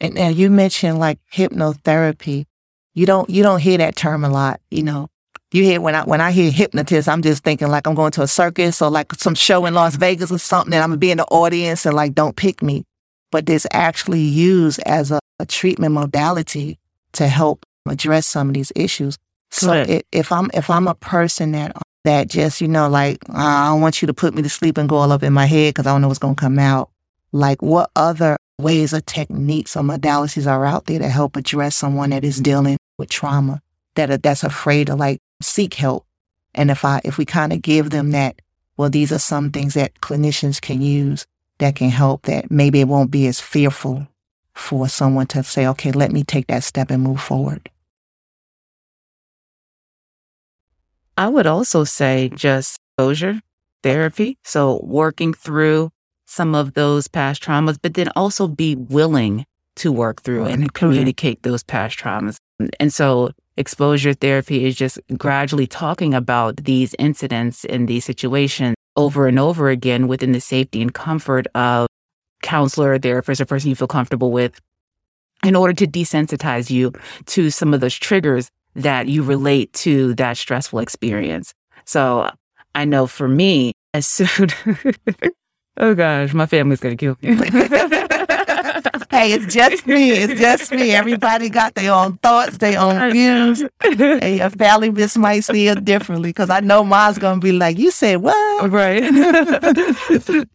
And, 0.01 0.15
now 0.15 0.29
you 0.29 0.51
mentioned 0.51 0.99
like 0.99 1.19
hypnotherapy. 1.33 2.47
You 2.95 3.07
don't 3.07 3.29
you 3.31 3.43
don't 3.43 3.61
hear 3.61 3.79
that 3.79 3.97
term 3.97 4.25
a 4.25 4.29
lot, 4.29 4.61
you 4.71 4.83
know. 4.83 5.09
You 5.53 5.63
hear 5.63 5.81
when 5.81 5.95
I 5.95 6.05
when 6.05 6.21
I 6.21 6.31
hear 6.31 6.51
hypnotist, 6.51 7.09
I'm 7.09 7.23
just 7.23 7.43
thinking 7.43 7.69
like 7.69 7.87
I'm 7.87 7.95
going 7.95 8.13
to 8.13 8.23
a 8.23 8.29
circus 8.29 8.83
or 8.83 8.91
like 8.91 9.15
some 9.15 9.35
show 9.35 9.67
in 9.67 9.75
Las 9.75 9.97
Vegas 9.97 10.31
or 10.31 10.39
something, 10.39 10.75
and 10.75 10.83
I'm 10.83 10.91
gonna 10.91 10.99
be 10.99 11.11
in 11.11 11.19
the 11.19 11.27
audience 11.27 11.87
and 11.87 11.95
like 11.95 12.15
don't 12.15 12.37
pick 12.37 12.63
me. 12.63 12.85
But 13.31 13.47
this 13.47 13.67
actually 13.73 14.21
used 14.21 14.81
as 14.87 15.11
a, 15.11 15.21
a 15.39 15.47
treatment 15.47 15.95
modality 15.95 16.79
to 17.13 17.29
help 17.29 17.65
address 17.87 18.27
some 18.27 18.49
of 18.49 18.55
these 18.55 18.73
issues. 18.75 19.17
So 19.51 19.85
if 20.13 20.31
I'm 20.31 20.51
if 20.53 20.69
I'm 20.69 20.87
a 20.87 20.95
person 20.95 21.53
that 21.53 21.73
that 22.05 22.29
just, 22.29 22.61
you 22.61 22.69
know, 22.69 22.89
like, 22.89 23.19
uh, 23.29 23.35
I 23.37 23.67
don't 23.69 23.81
want 23.81 24.01
you 24.01 24.07
to 24.07 24.15
put 24.15 24.35
me 24.35 24.43
to 24.43 24.49
sleep 24.49 24.79
and 24.79 24.89
go 24.89 24.97
all 24.97 25.13
up 25.13 25.23
in 25.23 25.33
my 25.33 25.47
head 25.47 25.75
because 25.75 25.87
I 25.87 25.93
don't 25.93 26.03
know 26.03 26.09
what's 26.09 26.19
going 26.19 26.35
to 26.35 26.41
come 26.41 26.59
out. 26.59 26.91
Like, 27.33 27.61
what 27.61 27.91
other 27.97 28.37
ways 28.59 28.95
or 28.95 29.01
techniques 29.01 29.77
or 29.77 29.83
modalities 29.83 30.51
are 30.51 30.65
out 30.65 30.87
there 30.87 30.99
to 30.99 31.09
help 31.09 31.37
address 31.37 31.77
someone 31.77 32.11
that 32.11 32.25
is 32.25 32.41
dealing 32.41 32.79
with 32.97 33.11
trauma, 33.11 33.61
that 33.95 34.23
that's 34.23 34.45
afraid 34.45 34.87
to 34.87 34.97
like 34.97 35.21
seek 35.43 35.75
help? 35.75 36.07
And 36.55 36.71
if 36.71 36.85
I, 36.85 37.01
if 37.05 37.19
we 37.19 37.25
kind 37.25 37.53
of 37.53 37.63
give 37.63 37.91
them 37.91 38.11
that, 38.13 38.41
well, 38.77 38.91
these 38.91 39.13
are 39.13 39.19
some 39.19 39.51
things 39.51 39.75
that 39.75 40.01
clinicians 40.01 40.61
can 40.61 40.81
use 40.81 41.27
that 41.59 41.75
can 41.75 41.91
help 41.91 42.23
that 42.23 42.51
maybe 42.51 42.81
it 42.81 42.89
won't 42.89 43.11
be 43.11 43.27
as 43.27 43.41
fearful 43.41 44.07
for 44.55 44.89
someone 44.89 45.27
to 45.27 45.43
say, 45.43 45.67
okay, 45.67 45.93
let 45.93 46.13
me 46.13 46.25
take 46.25 46.47
that 46.49 46.65
step 46.65 46.91
and 46.91 47.03
move 47.03 47.21
forward. 47.21 47.69
I 51.19 51.27
would 51.27 51.49
also 51.49 51.83
say 51.83 52.31
just 52.33 52.79
exposure 52.97 53.41
therapy. 53.83 54.39
So 54.45 54.81
working 54.85 55.35
through 55.35 55.91
some 56.27 56.55
of 56.55 56.75
those 56.75 57.09
past 57.09 57.43
traumas, 57.43 57.77
but 57.83 57.95
then 57.95 58.09
also 58.15 58.47
be 58.47 58.77
willing 58.77 59.45
to 59.77 59.91
work 59.91 60.23
through 60.23 60.45
and 60.45 60.73
communicate 60.75 61.43
those 61.43 61.65
past 61.65 61.99
traumas. 61.99 62.37
And 62.79 62.93
so 62.93 63.31
exposure 63.57 64.15
therapy 64.15 64.65
is 64.65 64.77
just 64.77 65.01
gradually 65.17 65.67
talking 65.67 66.15
about 66.15 66.57
these 66.65 66.95
incidents 67.01 67.65
and 67.65 67.89
these 67.89 68.05
situations 68.05 68.77
over 68.95 69.27
and 69.27 69.41
over 69.41 69.71
again 69.71 70.07
within 70.07 70.31
the 70.31 70.41
safety 70.41 70.81
and 70.81 70.95
comfort 70.95 71.49
of 71.57 71.89
counselor, 72.43 72.97
therapist, 72.97 73.41
or 73.41 73.45
person 73.45 73.71
you 73.71 73.77
feel 73.77 73.89
comfortable 73.89 74.31
with 74.31 74.61
in 75.45 75.57
order 75.57 75.73
to 75.73 75.87
desensitize 75.87 76.71
you 76.71 76.93
to 77.27 77.51
some 77.51 77.75
of 77.75 77.81
those 77.81 77.95
triggers 77.95 78.51
that 78.75 79.09
you 79.09 79.23
relate 79.23 79.73
to 79.73 80.15
that 80.15 80.37
stressful 80.37 80.79
experience. 80.79 81.55
So 81.85 82.31
I 82.75 82.85
know 82.85 83.07
for 83.07 83.29
me, 83.29 83.73
as 83.95 84.07
soon, 84.07 84.49
oh 85.79 85.95
gosh, 85.95 86.35
my 86.35 86.47
family's 86.47 86.81
gonna 86.81 86.97
kill 86.97 87.17
me. 87.23 87.35
hey, 89.11 89.33
it's 89.33 89.53
just 89.53 89.87
me. 89.87 90.11
It's 90.11 90.41
just 90.41 90.71
me. 90.71 90.93
Everybody 90.93 91.49
got 91.49 91.75
their 91.75 91.93
own 91.93 92.19
thoughts, 92.19 92.59
their 92.59 92.79
own 92.79 93.11
views. 93.11 93.65
and 93.83 94.37
your 94.37 94.51
family 94.51 94.93
just 94.93 95.19
might 95.19 95.41
see 95.41 95.69
it 95.69 95.85
differently 95.85 96.31
because 96.31 96.51
I 96.51 96.61
know 96.61 96.85
mine's 96.85 97.19
going 97.19 97.41
to 97.41 97.45
be 97.45 97.53
like, 97.53 97.79
you 97.79 97.91
said 97.91 98.17
what? 98.17 98.71
Right. 98.71 99.03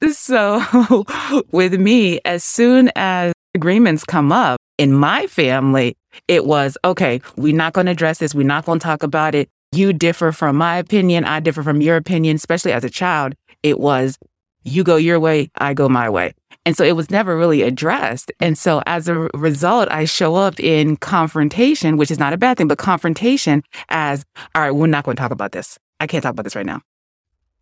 so 0.14 1.06
with 1.52 1.74
me, 1.74 2.20
as 2.26 2.44
soon 2.44 2.92
as 2.96 3.34
agreements 3.56 4.04
come 4.04 4.32
up 4.32 4.60
in 4.78 4.94
my 4.94 5.28
family, 5.28 5.96
it 6.28 6.46
was, 6.46 6.78
okay, 6.84 7.22
we're 7.36 7.56
not 7.56 7.74
going 7.74 7.86
to 7.86 7.92
address 7.92 8.20
this. 8.20 8.36
We're 8.36 8.44
not 8.48 8.66
going 8.66 8.80
to 8.80 8.84
talk 8.84 9.04
about 9.04 9.36
it. 9.36 9.50
You 9.72 9.94
differ 9.94 10.32
from 10.32 10.56
my 10.56 10.78
opinion. 10.78 11.26
I 11.26 11.40
differ 11.40 11.64
from 11.64 11.82
your 11.82 11.98
opinion, 11.98 12.36
especially 12.36 12.72
as 12.72 12.84
a 12.84 12.90
child. 12.90 13.34
It 13.64 13.80
was, 13.80 14.18
you 14.64 14.84
go 14.84 14.96
your 14.96 15.20
way, 15.20 15.50
I 15.58 15.74
go 15.74 15.90
my 15.90 16.10
way. 16.10 16.34
And 16.66 16.78
so 16.78 16.84
it 16.84 16.96
was 16.96 17.10
never 17.10 17.38
really 17.38 17.62
addressed. 17.62 18.32
And 18.40 18.58
so 18.58 18.82
as 18.86 19.10
a 19.10 19.30
result, 19.34 19.90
I 19.92 20.06
show 20.06 20.36
up 20.36 20.60
in 20.60 20.96
confrontation, 20.98 21.98
which 21.98 22.12
is 22.12 22.20
not 22.20 22.34
a 22.34 22.38
bad 22.38 22.58
thing, 22.58 22.68
but 22.68 22.78
confrontation 22.78 23.64
as, 23.90 24.24
all 24.56 24.62
right, 24.62 24.72
we're 24.72 24.88
not 24.88 25.04
going 25.04 25.18
to 25.18 25.22
talk 25.22 25.32
about 25.32 25.52
this. 25.52 25.78
I 26.00 26.08
can't 26.08 26.24
talk 26.24 26.32
about 26.32 26.44
this 26.44 26.56
right 26.56 26.66
now. 26.66 26.82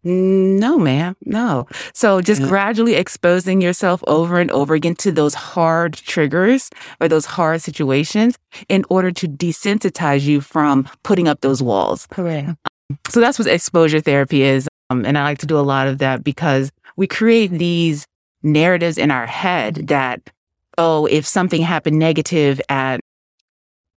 No, 0.03 0.79
ma'am. 0.79 1.15
No. 1.25 1.67
So 1.93 2.21
just 2.21 2.41
yeah. 2.41 2.47
gradually 2.47 2.95
exposing 2.95 3.61
yourself 3.61 4.03
over 4.07 4.39
and 4.39 4.49
over 4.51 4.73
again 4.73 4.95
to 4.95 5.11
those 5.11 5.35
hard 5.35 5.93
triggers 5.93 6.69
or 6.99 7.07
those 7.07 7.25
hard 7.25 7.61
situations 7.61 8.37
in 8.67 8.83
order 8.89 9.11
to 9.11 9.27
desensitize 9.27 10.21
you 10.21 10.41
from 10.41 10.89
putting 11.03 11.27
up 11.27 11.41
those 11.41 11.61
walls. 11.61 12.07
Correct. 12.07 12.49
Um, 12.49 12.97
so 13.09 13.19
that's 13.19 13.37
what 13.37 13.47
exposure 13.47 14.01
therapy 14.01 14.41
is. 14.41 14.67
Um, 14.89 15.05
and 15.05 15.17
I 15.17 15.23
like 15.23 15.37
to 15.39 15.45
do 15.45 15.57
a 15.57 15.61
lot 15.61 15.87
of 15.87 15.99
that 15.99 16.23
because 16.23 16.71
we 16.95 17.05
create 17.05 17.51
these 17.51 18.05
narratives 18.43 18.97
in 18.97 19.11
our 19.11 19.27
head 19.27 19.87
that, 19.87 20.31
oh, 20.77 21.05
if 21.05 21.27
something 21.27 21.61
happened 21.61 21.99
negative 21.99 22.59
at 22.69 22.99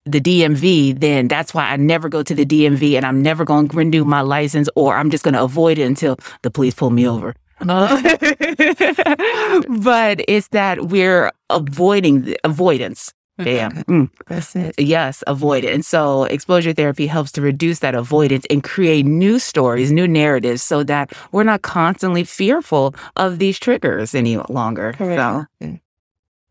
the 0.07 0.21
DMV, 0.21 1.01
then 1.01 1.29
that's 1.29 1.55
why 1.55 1.65
I 1.71 1.77
never 1.77 2.09
go 2.09 2.23
to 2.23 2.35
the 2.35 2.45
DMV 2.45 2.97
and 2.97 3.07
I'm 3.07 3.23
never 3.23 3.45
going 3.45 3.69
to 3.69 3.77
renew 3.77 4.05
my 4.05 4.21
license 4.21 4.69
or 4.77 4.97
I'm 4.97 5.11
just 5.11 5.25
going 5.25 5.35
to 5.35 5.43
avoid 5.43 5.79
it 5.79 5.85
until 5.85 6.17
the 6.43 6.51
police 6.51 6.75
pull 6.75 6.91
me 6.91 7.09
over. 7.09 7.35
but 7.61 7.75
it's 10.29 10.49
that 10.49 10.87
we're 10.89 11.31
avoiding 11.51 12.23
the 12.23 12.39
avoidance. 12.45 13.15
Bam. 13.37 13.73
Mm. 13.73 14.11
That's 14.29 14.55
it. 14.55 14.79
Yes, 14.79 15.25
avoid 15.27 15.65
it. 15.65 15.75
And 15.75 15.85
so 15.85 16.25
exposure 16.25 16.73
therapy 16.73 17.07
helps 17.07 17.33
to 17.33 17.43
reduce 17.43 17.81
that 17.81 17.95
avoidance 17.95 18.47
and 18.49 18.63
create 18.63 19.07
new 19.07 19.41
stories, 19.41 19.91
new 19.91 20.07
narratives 20.07 20.63
so 20.63 20.85
that 20.85 21.13
we're 21.33 21.43
not 21.43 21.63
constantly 21.63 22.23
fearful 22.23 22.95
of 23.17 23.41
these 23.41 23.59
triggers 23.59 24.15
any 24.15 24.37
longer. 24.37 24.93
Correct. 24.93 25.49
So 25.61 25.79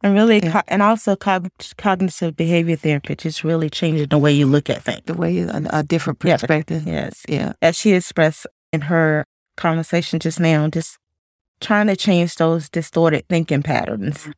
And 0.04 0.14
really, 0.14 0.42
Yeah. 0.44 0.52
co- 0.52 0.62
and 0.68 0.82
also 0.82 1.16
cog- 1.16 1.50
cognitive 1.78 2.36
behavior 2.36 2.76
therapy 2.76 3.16
just 3.16 3.44
really 3.44 3.70
changing 3.70 4.10
the 4.10 4.18
way 4.18 4.34
you 4.34 4.46
look 4.46 4.70
at 4.70 4.84
things. 4.84 5.02
The 5.06 5.14
way 5.14 5.32
you, 5.34 5.50
a, 5.50 5.80
a 5.80 5.84
different 5.84 6.20
Yeah. 6.24 6.36
perspective. 6.36 6.84
Yes. 6.86 7.24
Yeah. 7.28 7.54
As 7.62 7.78
she 7.78 7.94
expressed 7.94 8.46
in 8.74 8.82
her 8.82 9.26
conversation 9.56 10.20
just 10.20 10.42
now, 10.42 10.68
just 10.68 10.98
trying 11.62 11.88
to 11.88 11.96
change 11.96 12.36
those 12.36 12.70
distorted 12.70 13.26
thinking 13.30 13.64
patterns 13.64 14.18
mm-hmm. 14.20 14.32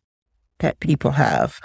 that 0.59 0.79
people 0.79 1.11
have. 1.11 1.59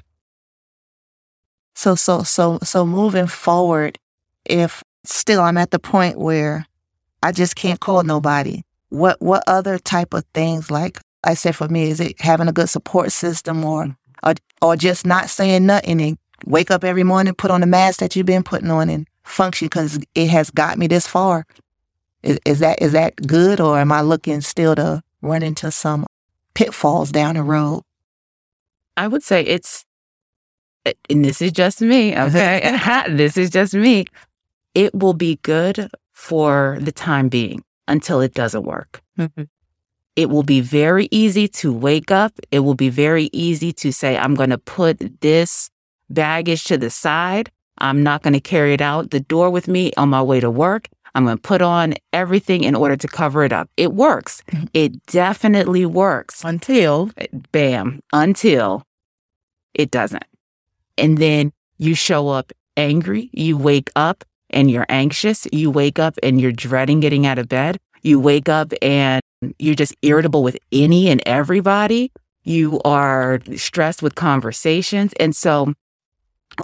So 1.75 1.95
so 1.95 2.23
so 2.23 2.59
so 2.63 2.87
moving 2.87 3.27
forward, 3.27 3.99
if 4.47 4.83
still 5.05 5.43
I'm 5.43 5.59
at 5.59 5.71
the 5.71 5.79
point 5.79 6.19
where 6.19 6.67
I 7.23 7.33
just 7.33 7.55
can't 7.55 7.81
call 7.81 8.03
nobody, 8.03 8.63
what 8.89 9.21
what 9.21 9.43
other 9.47 9.79
type 9.79 10.15
of 10.15 10.25
things 10.33 10.71
like 10.71 11.01
I 11.25 11.35
said 11.35 11.57
for 11.57 11.69
me, 11.69 11.91
is 11.91 12.01
it 12.01 12.21
having 12.21 12.49
a 12.49 12.53
good 12.53 12.69
support 12.69 13.13
system 13.13 13.65
or 13.65 13.97
or 14.23 14.35
or 14.63 14.77
just 14.77 15.07
not 15.07 15.31
saying 15.31 15.67
nothing 15.67 16.01
and 16.01 16.19
wake 16.45 16.71
up 16.71 16.85
every 16.85 17.05
morning, 17.05 17.35
put 17.35 17.51
on 17.51 17.61
the 17.61 17.67
mask 17.67 18.01
that 18.01 18.17
you've 18.17 18.27
been 18.27 18.43
putting 18.43 18.71
on 18.71 18.89
and 18.89 19.07
function 19.25 19.67
because 19.67 19.99
it 20.15 20.29
has 20.29 20.51
got 20.51 20.79
me 20.79 20.87
this 20.87 21.07
far. 21.07 21.47
Is, 22.23 22.39
is 22.45 22.59
that 22.61 22.81
is 22.83 22.93
that 22.93 23.17
good 23.17 23.61
or 23.61 23.79
am 23.79 23.93
I 23.93 24.01
looking 24.03 24.41
still 24.41 24.75
to 24.75 25.03
run 25.23 25.43
into 25.43 25.71
some 25.71 26.07
pitfalls 26.55 27.13
down 27.13 27.37
the 27.37 27.43
road? 27.43 27.83
I 28.97 29.09
would 29.09 29.23
say 29.23 29.43
it's, 29.43 29.87
eh, 30.85 30.93
and 31.09 31.25
this 31.25 31.41
is 31.41 31.53
just 31.53 31.81
me, 31.81 32.17
okay? 32.19 32.79
this 33.09 33.37
is 33.37 33.51
just 33.51 33.75
me. 33.75 34.07
It 34.75 34.95
will 34.95 35.15
be 35.15 35.39
good 35.43 35.91
for 36.13 36.79
the 36.81 36.93
time 36.93 37.29
being 37.29 37.65
until 37.89 38.21
it 38.21 38.35
doesn't 38.35 38.63
work. 38.63 39.03
Mm-hmm. 39.19 39.45
It 40.17 40.29
will 40.29 40.43
be 40.43 40.61
very 40.61 41.09
easy 41.11 41.49
to 41.49 41.73
wake 41.73 42.11
up. 42.11 42.33
It 42.51 42.61
will 42.61 42.75
be 42.75 42.89
very 42.91 43.31
easy 43.33 43.73
to 43.75 43.93
say, 43.93 44.19
I'm 44.19 44.35
going 44.35 44.51
to 44.51 44.59
put 44.59 45.21
this 45.21 45.71
baggage 46.09 46.65
to 46.65 46.77
the 46.77 46.91
side. 46.91 47.51
I'm 47.79 48.03
not 48.03 48.23
going 48.23 48.35
to 48.35 48.41
carry 48.41 48.75
it 48.75 48.81
out 48.81 49.11
the 49.11 49.21
door 49.21 49.51
with 49.51 49.69
me 49.69 49.93
on 49.97 50.09
my 50.11 50.23
way 50.23 50.41
to 50.41 50.51
work. 50.51 50.89
I'm 51.15 51.25
going 51.25 51.39
to 51.39 51.43
put 51.43 51.63
on 51.63 51.95
everything 52.13 52.65
in 52.65 52.75
order 52.75 52.97
to 52.97 53.09
cover 53.09 53.45
it 53.45 53.53
up. 53.53 53.69
It 53.77 53.93
works. 53.95 54.43
Mhm. 54.51 54.69
It 54.75 55.07
definitely 55.07 55.87
works 55.87 56.45
Until 56.45 57.11
bam, 57.53 58.01
until 58.13 58.83
it 59.75 59.91
doesn't. 59.91 60.25
And 60.99 61.19
then 61.19 61.53
you 61.79 61.95
show 61.95 62.29
up 62.29 62.53
angry, 62.77 63.31
you 63.33 63.57
wake 63.57 63.91
up 63.97 64.25
and 64.51 64.71
you're 64.71 64.87
anxious, 64.89 65.47
you 65.53 65.71
wake 65.71 65.99
up 65.99 66.15
and 66.23 66.41
you're 66.41 66.53
dreading 66.53 67.01
getting 67.01 67.27
out 67.27 67.39
of 67.39 67.49
bed, 67.49 67.79
you 68.03 68.21
wake 68.21 68.49
up 68.49 68.73
and 68.83 69.21
you're 69.59 69.75
just 69.75 69.95
irritable 70.03 70.43
with 70.43 70.59
any 70.73 71.09
and 71.09 71.23
everybody, 71.27 72.13
you 72.45 72.81
are 72.85 73.41
stressed 73.57 74.03
with 74.03 74.15
conversations. 74.15 75.13
And 75.19 75.35
so, 75.35 75.75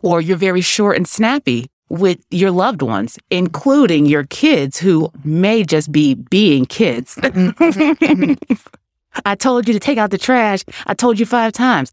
or 0.02 0.21
you're 0.21 0.37
very 0.37 0.61
short 0.61 0.97
and 0.97 1.09
snappy 1.09 1.71
with 1.88 2.18
your 2.30 2.50
loved 2.50 2.83
ones, 2.83 3.18
including 3.30 4.06
your 4.06 4.25
kids 4.25 4.78
who 4.78 5.11
may 5.25 5.62
just 5.62 5.92
be 5.92 6.14
being 6.14 6.66
kids. 6.66 7.18
I 9.25 9.35
told 9.35 9.66
you 9.66 9.73
to 9.73 9.80
take 9.80 9.99
out 9.99 10.11
the 10.11 10.18
trash. 10.18 10.64
I 10.87 10.95
told 10.95 11.18
you 11.18 11.26
five 11.26 11.52
times. 11.52 11.92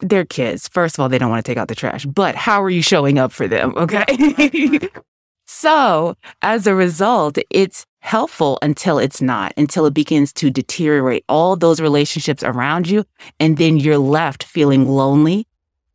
They're 0.00 0.24
kids. 0.24 0.68
First 0.68 0.96
of 0.96 1.00
all, 1.00 1.08
they 1.08 1.18
don't 1.18 1.30
want 1.30 1.44
to 1.44 1.50
take 1.50 1.58
out 1.58 1.68
the 1.68 1.74
trash, 1.74 2.06
but 2.06 2.34
how 2.34 2.62
are 2.62 2.70
you 2.70 2.82
showing 2.82 3.18
up 3.18 3.32
for 3.32 3.46
them? 3.46 3.74
Okay. 3.76 4.80
so 5.46 6.16
as 6.42 6.66
a 6.66 6.74
result, 6.74 7.38
it's 7.50 7.86
helpful 8.00 8.58
until 8.62 8.98
it's 8.98 9.22
not, 9.22 9.52
until 9.56 9.86
it 9.86 9.94
begins 9.94 10.32
to 10.32 10.50
deteriorate 10.50 11.24
all 11.28 11.56
those 11.56 11.80
relationships 11.80 12.42
around 12.42 12.88
you. 12.88 13.04
And 13.38 13.56
then 13.56 13.76
you're 13.76 13.98
left 13.98 14.42
feeling 14.42 14.88
lonely, 14.88 15.46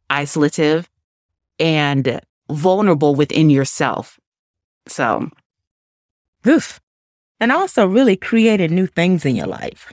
isolative, 0.09 0.85
and 1.59 2.21
vulnerable 2.49 3.15
within 3.15 3.49
yourself. 3.49 4.19
So, 4.87 5.29
oof. 6.47 6.79
and 7.39 7.51
also 7.51 7.87
really 7.87 8.15
creating 8.15 8.75
new 8.75 8.87
things 8.87 9.25
in 9.25 9.35
your 9.35 9.47
life, 9.47 9.91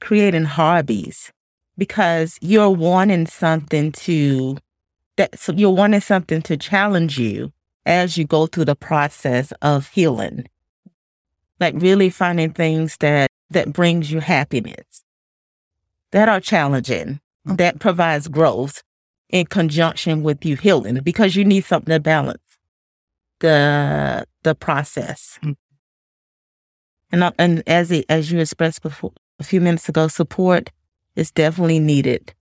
creating 0.00 0.44
hobbies, 0.44 1.32
because 1.78 2.36
you're 2.40 2.70
wanting 2.70 3.26
something 3.26 3.92
to 3.92 4.58
that 5.16 5.38
so 5.38 5.52
you're 5.52 5.70
wanting 5.70 6.00
something 6.00 6.42
to 6.42 6.56
challenge 6.56 7.18
you 7.18 7.52
as 7.86 8.16
you 8.16 8.24
go 8.24 8.46
through 8.46 8.64
the 8.64 8.74
process 8.74 9.52
of 9.62 9.88
healing. 9.88 10.46
Like 11.60 11.74
really 11.76 12.10
finding 12.10 12.52
things 12.52 12.96
that 12.98 13.30
that 13.50 13.72
brings 13.72 14.10
you 14.10 14.20
happiness, 14.20 15.04
that 16.10 16.28
are 16.28 16.40
challenging, 16.40 17.20
mm-hmm. 17.46 17.56
that 17.56 17.78
provides 17.78 18.28
growth 18.28 18.82
in 19.30 19.46
conjunction 19.46 20.22
with 20.22 20.44
you 20.44 20.56
healing, 20.56 21.00
because 21.02 21.36
you 21.36 21.44
need 21.44 21.64
something 21.64 21.92
to 21.92 22.00
balance 22.00 22.42
the 23.40 24.24
the 24.42 24.54
process. 24.54 25.38
Mm-hmm. 25.42 25.52
And, 27.12 27.24
I- 27.24 27.32
and 27.38 27.62
as 27.66 27.90
it, 27.92 28.04
as 28.08 28.32
you 28.32 28.40
expressed 28.40 28.82
before 28.82 29.12
a 29.38 29.44
few 29.44 29.60
minutes 29.60 29.88
ago, 29.88 30.08
support 30.08 30.70
is 31.14 31.30
definitely 31.30 31.78
needed 31.78 32.34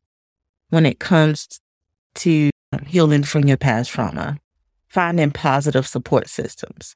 when 0.70 0.86
it 0.86 1.00
comes 1.00 1.60
to 2.16 2.50
healing 2.88 3.24
from 3.24 3.46
your 3.46 3.58
past 3.58 3.92
trauma. 3.92 4.38
Finding 4.88 5.32
positive 5.32 5.88
support 5.88 6.30
systems, 6.30 6.96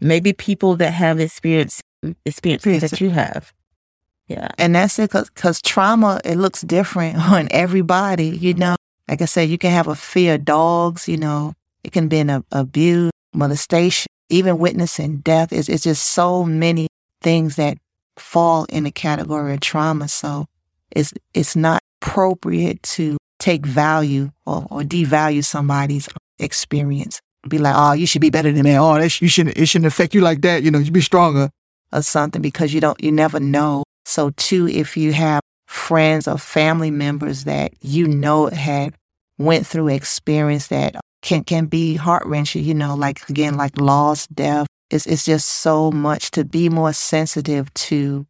maybe 0.00 0.32
people 0.32 0.76
that 0.76 0.92
have 0.92 1.20
experienced 1.20 1.82
experiences 2.24 2.90
that 2.90 3.00
you 3.00 3.10
have. 3.10 3.52
Yeah, 4.26 4.48
And 4.58 4.76
that's 4.76 4.98
it, 5.00 5.10
because 5.12 5.60
trauma, 5.60 6.20
it 6.24 6.36
looks 6.36 6.60
different 6.62 7.18
on 7.32 7.48
everybody. 7.50 8.28
You 8.28 8.54
know, 8.54 8.76
like 9.08 9.22
I 9.22 9.24
said, 9.24 9.48
you 9.48 9.58
can 9.58 9.72
have 9.72 9.88
a 9.88 9.96
fear 9.96 10.36
of 10.36 10.44
dogs, 10.44 11.08
you 11.08 11.16
know, 11.16 11.54
it 11.82 11.92
can 11.92 12.06
be 12.06 12.18
an 12.18 12.44
abuse, 12.52 13.10
molestation, 13.34 14.06
even 14.28 14.58
witnessing 14.58 15.18
death. 15.18 15.52
It's, 15.52 15.68
it's 15.68 15.82
just 15.82 16.06
so 16.06 16.44
many 16.44 16.86
things 17.20 17.56
that 17.56 17.78
fall 18.16 18.66
in 18.66 18.84
the 18.84 18.92
category 18.92 19.54
of 19.54 19.60
trauma. 19.60 20.06
So 20.06 20.46
it's, 20.92 21.12
it's 21.34 21.56
not 21.56 21.82
appropriate 22.00 22.82
to 22.82 23.16
take 23.40 23.66
value 23.66 24.30
or, 24.46 24.66
or 24.70 24.82
devalue 24.82 25.44
somebody's 25.44 26.08
experience. 26.38 27.20
Be 27.48 27.58
like, 27.58 27.74
oh, 27.76 27.92
you 27.92 28.06
should 28.06 28.20
be 28.20 28.30
better 28.30 28.52
than 28.52 28.64
that. 28.64 28.76
Oh, 28.76 28.94
that 28.98 29.20
you 29.20 29.28
shouldn't, 29.28 29.56
it 29.56 29.66
shouldn't 29.66 29.86
affect 29.86 30.14
you 30.14 30.20
like 30.20 30.42
that. 30.42 30.62
You 30.62 30.70
know, 30.70 30.78
you 30.78 30.90
be 30.90 31.00
stronger 31.00 31.50
or 31.92 32.02
something 32.02 32.42
because 32.42 32.74
you 32.74 32.80
don't, 32.80 33.02
you 33.02 33.10
never 33.10 33.40
know. 33.40 33.84
So 34.04 34.30
too, 34.30 34.68
if 34.68 34.96
you 34.96 35.12
have 35.12 35.40
friends 35.66 36.26
or 36.26 36.36
family 36.36 36.90
members 36.90 37.44
that 37.44 37.72
you 37.80 38.06
know 38.08 38.48
had 38.48 38.94
went 39.38 39.66
through 39.66 39.88
experience 39.88 40.66
that 40.66 40.96
can 41.22 41.44
can 41.44 41.66
be 41.66 41.94
heart 41.94 42.26
wrenching, 42.26 42.64
you 42.64 42.74
know, 42.74 42.94
like 42.94 43.28
again, 43.28 43.56
like 43.56 43.80
loss, 43.80 44.26
death. 44.26 44.66
It's 44.90 45.06
it's 45.06 45.24
just 45.24 45.46
so 45.46 45.90
much 45.90 46.30
to 46.32 46.44
be 46.44 46.68
more 46.68 46.92
sensitive 46.92 47.72
to 47.74 48.26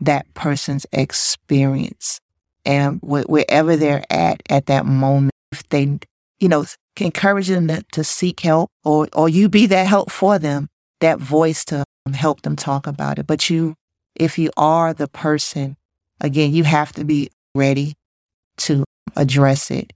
that 0.00 0.32
person's 0.34 0.86
experience 0.92 2.20
and 2.64 3.00
wh- 3.00 3.28
wherever 3.28 3.76
they're 3.76 4.04
at 4.10 4.42
at 4.48 4.66
that 4.66 4.86
moment, 4.86 5.32
if 5.52 5.68
they, 5.68 5.98
you 6.40 6.48
know, 6.48 6.64
encourage 6.96 7.48
them 7.48 7.68
to, 7.68 7.84
to 7.92 8.04
seek 8.04 8.40
help 8.40 8.70
or 8.84 9.08
or 9.12 9.28
you 9.28 9.48
be 9.48 9.66
that 9.66 9.86
help 9.86 10.10
for 10.10 10.38
them, 10.38 10.68
that 11.00 11.18
voice 11.18 11.64
to 11.66 11.84
help 12.12 12.42
them 12.42 12.56
talk 12.56 12.86
about 12.86 13.18
it. 13.18 13.26
But 13.26 13.48
you, 13.50 13.74
if 14.14 14.38
you 14.38 14.50
are 14.56 14.92
the 14.92 15.08
person, 15.08 15.76
again, 16.20 16.52
you 16.52 16.64
have 16.64 16.92
to 16.92 17.04
be 17.04 17.30
ready 17.54 17.94
to 18.58 18.84
address 19.16 19.70
it. 19.70 19.92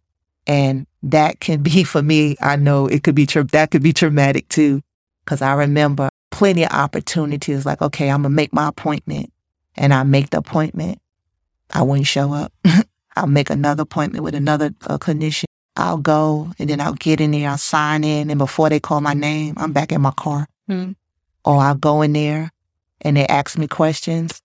And 0.47 0.87
that 1.03 1.41
can 1.41 1.63
be 1.63 1.85
for 1.85 2.03
me, 2.03 2.37
I 2.41 2.57
know 2.57 2.87
it 2.87 3.03
could 3.03 3.15
be, 3.15 3.27
tra- 3.27 3.45
that 3.45 3.71
could 3.71 3.83
be 3.83 3.93
traumatic 3.93 4.49
too. 4.49 4.83
Cause 5.27 5.43
I 5.43 5.53
remember 5.53 6.09
plenty 6.31 6.65
of 6.65 6.73
opportunities 6.73 7.67
like, 7.67 7.83
okay, 7.83 8.09
I'm 8.11 8.23
to 8.23 8.31
make 8.31 8.53
my 8.53 8.69
appointment 8.69 9.31
and 9.77 9.93
I 9.93 10.03
make 10.05 10.31
the 10.31 10.39
appointment. 10.39 11.01
I 11.75 11.83
wouldn't 11.83 12.07
show 12.07 12.33
up. 12.33 12.53
I'll 13.17 13.27
make 13.27 13.51
another 13.51 13.83
appointment 13.83 14.25
with 14.25 14.35
another 14.35 14.71
uh, 14.87 14.97
clinician. 14.97 15.48
I'll 15.79 15.97
go 15.97 16.53
and 16.59 16.69
then 16.69 16.81
I'll 16.81 16.95
get 16.95 17.21
in 17.21 17.31
there, 17.31 17.51
I'll 17.51 17.57
sign 17.57 18.03
in. 18.03 18.31
And 18.31 18.39
before 18.39 18.69
they 18.69 18.81
call 18.81 19.01
my 19.01 19.15
name, 19.15 19.55
I'm 19.57 19.73
back 19.73 19.93
in 19.93 20.01
my 20.01 20.11
car. 20.11 20.49
Hmm. 20.67 20.93
Or 21.45 21.59
I'll 21.59 21.77
go 21.77 22.03
in 22.03 22.13
there 22.13 22.51
and 23.01 23.17
they 23.17 23.27
ask 23.27 23.57
me 23.57 23.69
questions. 23.69 24.43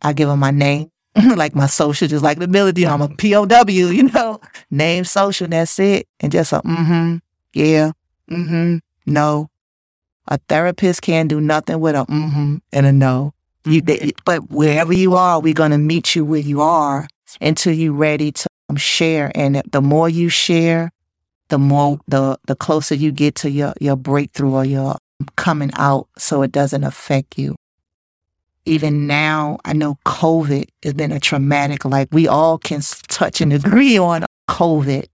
I 0.00 0.12
give 0.12 0.28
them 0.28 0.38
my 0.38 0.52
name, 0.52 0.90
like 1.36 1.56
my 1.56 1.66
social, 1.66 2.06
just 2.06 2.22
like 2.22 2.38
the 2.38 2.46
military. 2.46 2.86
I'm 2.86 3.02
a 3.02 3.08
POW, 3.08 3.64
you 3.68 4.04
know, 4.04 4.40
name, 4.70 5.04
social, 5.04 5.48
that's 5.48 5.78
it. 5.80 6.06
And 6.20 6.30
just 6.30 6.52
a 6.52 6.60
mm-hmm, 6.60 7.16
yeah, 7.52 7.90
mm-hmm, 8.30 8.76
no. 9.04 9.50
A 10.28 10.38
therapist 10.48 11.02
can't 11.02 11.28
do 11.28 11.40
nothing 11.40 11.80
with 11.80 11.96
a 11.96 12.04
mm-hmm 12.04 12.56
and 12.72 12.86
a 12.86 12.92
no. 12.92 13.32
You, 13.64 13.80
they, 13.80 14.12
but 14.24 14.48
wherever 14.48 14.92
you 14.92 15.14
are, 15.14 15.40
we're 15.40 15.54
going 15.54 15.72
to 15.72 15.78
meet 15.78 16.14
you 16.14 16.24
where 16.24 16.40
you 16.40 16.60
are 16.60 17.08
until 17.40 17.72
you're 17.72 17.92
ready 17.92 18.30
to 18.30 18.45
share. 18.74 19.30
And 19.34 19.62
the 19.70 19.80
more 19.80 20.08
you 20.08 20.28
share, 20.28 20.90
the 21.48 21.58
more 21.58 22.00
the 22.08 22.38
the 22.46 22.56
closer 22.56 22.94
you 22.94 23.12
get 23.12 23.36
to 23.36 23.50
your 23.50 23.72
your 23.80 23.96
breakthrough 23.96 24.52
or 24.52 24.64
your 24.64 24.96
coming 25.36 25.70
out, 25.74 26.08
so 26.18 26.42
it 26.42 26.52
doesn't 26.52 26.84
affect 26.84 27.38
you. 27.38 27.54
Even 28.64 29.06
now, 29.06 29.58
I 29.64 29.72
know 29.72 29.98
COVID 30.04 30.68
has 30.82 30.94
been 30.94 31.12
a 31.12 31.20
traumatic. 31.20 31.84
Like 31.84 32.08
we 32.10 32.26
all 32.26 32.58
can 32.58 32.80
touch 33.08 33.40
and 33.40 33.52
agree 33.52 33.96
on 33.96 34.24
COVID 34.50 35.06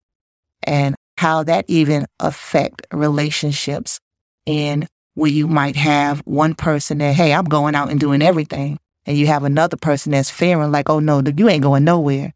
and 0.62 0.94
how 1.18 1.42
that 1.44 1.64
even 1.68 2.06
affect 2.18 2.86
relationships 2.92 4.00
and 4.46 4.86
where 5.14 5.30
you 5.30 5.46
might 5.46 5.76
have 5.76 6.20
one 6.20 6.54
person 6.54 6.98
that, 6.98 7.14
hey, 7.14 7.32
I'm 7.32 7.44
going 7.44 7.74
out 7.74 7.90
and 7.90 8.00
doing 8.00 8.22
everything. 8.22 8.78
And 9.04 9.16
you 9.16 9.26
have 9.26 9.44
another 9.44 9.76
person 9.76 10.12
that's 10.12 10.30
fearing 10.30 10.72
like, 10.72 10.88
oh 10.88 11.00
no, 11.00 11.22
you 11.36 11.48
ain't 11.48 11.62
going 11.62 11.84
nowhere. 11.84 12.32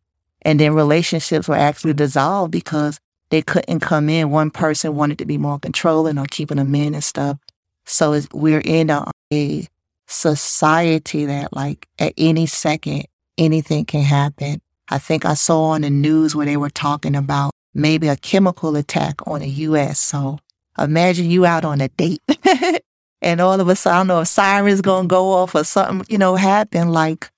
And 0.46 0.60
then 0.60 0.74
relationships 0.74 1.48
were 1.48 1.56
actually 1.56 1.94
dissolved 1.94 2.52
because 2.52 3.00
they 3.30 3.42
couldn't 3.42 3.80
come 3.80 4.08
in. 4.08 4.30
One 4.30 4.52
person 4.52 4.94
wanted 4.94 5.18
to 5.18 5.26
be 5.26 5.38
more 5.38 5.58
controlling 5.58 6.18
or 6.18 6.26
keeping 6.30 6.58
them 6.58 6.72
in 6.72 6.94
and 6.94 7.02
stuff. 7.02 7.38
So 7.84 8.20
we're 8.32 8.62
in 8.64 8.88
a, 8.88 9.10
a 9.32 9.66
society 10.06 11.26
that 11.26 11.52
like 11.52 11.88
at 11.98 12.14
any 12.16 12.46
second, 12.46 13.06
anything 13.36 13.86
can 13.86 14.02
happen. 14.02 14.60
I 14.88 14.98
think 14.98 15.24
I 15.24 15.34
saw 15.34 15.70
on 15.70 15.80
the 15.80 15.90
news 15.90 16.36
where 16.36 16.46
they 16.46 16.56
were 16.56 16.70
talking 16.70 17.16
about 17.16 17.50
maybe 17.74 18.06
a 18.06 18.14
chemical 18.14 18.76
attack 18.76 19.26
on 19.26 19.40
the 19.40 19.48
U.S. 19.48 19.98
So 19.98 20.38
imagine 20.78 21.28
you 21.28 21.44
out 21.44 21.64
on 21.64 21.80
a 21.80 21.88
date 21.88 22.22
and 23.20 23.40
all 23.40 23.60
of 23.60 23.68
a 23.68 23.74
sudden, 23.74 23.96
I 23.96 23.98
don't 23.98 24.06
know, 24.06 24.20
a 24.20 24.26
siren's 24.26 24.80
going 24.80 25.06
to 25.06 25.08
go 25.08 25.32
off 25.32 25.56
or 25.56 25.64
something, 25.64 26.06
you 26.08 26.18
know, 26.18 26.36
happen. 26.36 26.90
Like, 26.90 27.32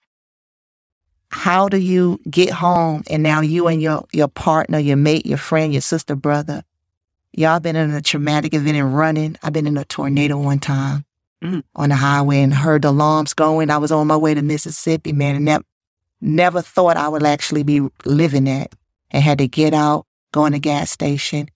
how 1.30 1.68
do 1.68 1.76
you 1.76 2.20
get 2.30 2.50
home 2.50 3.02
and 3.08 3.22
now 3.22 3.40
you 3.40 3.68
and 3.68 3.82
your, 3.82 4.04
your 4.12 4.28
partner, 4.28 4.78
your 4.78 4.96
mate, 4.96 5.26
your 5.26 5.38
friend, 5.38 5.72
your 5.72 5.82
sister, 5.82 6.14
brother, 6.14 6.62
y'all 7.32 7.60
been 7.60 7.76
in 7.76 7.90
a 7.90 8.00
traumatic 8.00 8.54
event 8.54 8.76
and 8.76 8.96
running. 8.96 9.36
I've 9.42 9.52
been 9.52 9.66
in 9.66 9.76
a 9.76 9.84
tornado 9.84 10.38
one 10.38 10.58
time 10.58 11.04
mm. 11.42 11.62
on 11.76 11.90
the 11.90 11.96
highway 11.96 12.40
and 12.40 12.54
heard 12.54 12.82
the 12.82 12.88
alarms 12.88 13.34
going. 13.34 13.70
I 13.70 13.78
was 13.78 13.92
on 13.92 14.06
my 14.06 14.16
way 14.16 14.34
to 14.34 14.42
Mississippi, 14.42 15.12
man, 15.12 15.36
and 15.36 15.48
that, 15.48 15.62
never 16.20 16.62
thought 16.62 16.96
I 16.96 17.08
would 17.08 17.22
actually 17.22 17.62
be 17.62 17.86
living 18.04 18.44
that 18.44 18.74
and 19.10 19.22
had 19.22 19.38
to 19.38 19.48
get 19.48 19.72
out, 19.72 20.06
go 20.32 20.46
in 20.46 20.52
the 20.52 20.58
gas 20.58 20.90
station, 20.90 21.48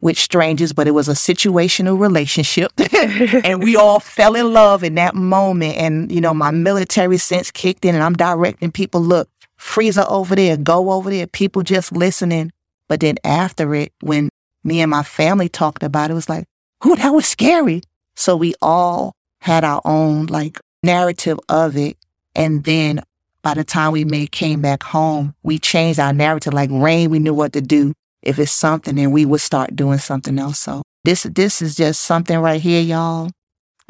with 0.00 0.18
strangers, 0.18 0.72
but 0.72 0.86
it 0.86 0.92
was 0.92 1.08
a 1.08 1.12
situational 1.12 1.98
relationship. 1.98 2.72
and 3.44 3.62
we 3.62 3.76
all 3.76 4.00
fell 4.00 4.34
in 4.34 4.52
love 4.52 4.84
in 4.84 4.94
that 4.94 5.14
moment. 5.14 5.76
And, 5.76 6.10
you 6.12 6.20
know, 6.20 6.32
my 6.32 6.50
military 6.50 7.18
sense 7.18 7.50
kicked 7.50 7.84
in 7.84 7.94
and 7.94 8.04
I'm 8.04 8.14
directing 8.14 8.70
people, 8.70 9.00
look, 9.00 9.28
freezer 9.56 10.04
over 10.08 10.36
there, 10.36 10.56
go 10.56 10.92
over 10.92 11.10
there, 11.10 11.26
people 11.26 11.62
just 11.62 11.92
listening. 11.92 12.52
But 12.88 13.00
then 13.00 13.16
after 13.24 13.74
it, 13.74 13.92
when 14.00 14.28
me 14.62 14.80
and 14.80 14.90
my 14.90 15.02
family 15.02 15.48
talked 15.48 15.82
about 15.82 16.10
it, 16.10 16.12
it 16.12 16.14
was 16.14 16.28
like, 16.28 16.44
who 16.82 16.94
that 16.96 17.10
was 17.10 17.26
scary. 17.26 17.82
So 18.14 18.36
we 18.36 18.54
all 18.62 19.14
had 19.40 19.64
our 19.64 19.80
own 19.84 20.26
like 20.26 20.60
narrative 20.82 21.38
of 21.48 21.76
it. 21.76 21.96
And 22.36 22.62
then 22.64 23.02
by 23.42 23.54
the 23.54 23.64
time 23.64 23.92
we 23.92 24.04
made 24.04 24.30
came 24.30 24.60
back 24.60 24.82
home, 24.84 25.34
we 25.42 25.58
changed 25.58 25.98
our 25.98 26.12
narrative. 26.12 26.52
Like 26.52 26.70
rain, 26.72 27.10
we 27.10 27.18
knew 27.18 27.34
what 27.34 27.52
to 27.54 27.60
do 27.60 27.94
if 28.22 28.38
it's 28.38 28.52
something, 28.52 28.96
then 28.96 29.10
we 29.10 29.24
would 29.24 29.40
start 29.40 29.76
doing 29.76 29.98
something 29.98 30.38
else. 30.38 30.58
So 30.58 30.82
this 31.04 31.22
this 31.22 31.62
is 31.62 31.74
just 31.74 32.02
something 32.02 32.38
right 32.38 32.60
here, 32.60 32.82
y'all. 32.82 33.30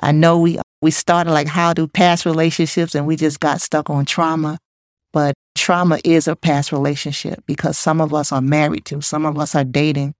I 0.00 0.12
know 0.12 0.38
we 0.38 0.58
we 0.80 0.90
started 0.90 1.32
like 1.32 1.48
how 1.48 1.72
do 1.72 1.88
past 1.88 2.24
relationships 2.24 2.94
and 2.94 3.06
we 3.06 3.16
just 3.16 3.40
got 3.40 3.60
stuck 3.60 3.90
on 3.90 4.04
trauma. 4.04 4.58
But 5.12 5.34
trauma 5.56 5.98
is 6.04 6.28
a 6.28 6.36
past 6.36 6.70
relationship 6.70 7.42
because 7.46 7.78
some 7.78 8.00
of 8.00 8.12
us 8.12 8.30
are 8.30 8.42
married 8.42 8.84
to, 8.86 9.00
some 9.00 9.24
of 9.24 9.38
us 9.38 9.54
are 9.54 9.64
dating, 9.64 10.14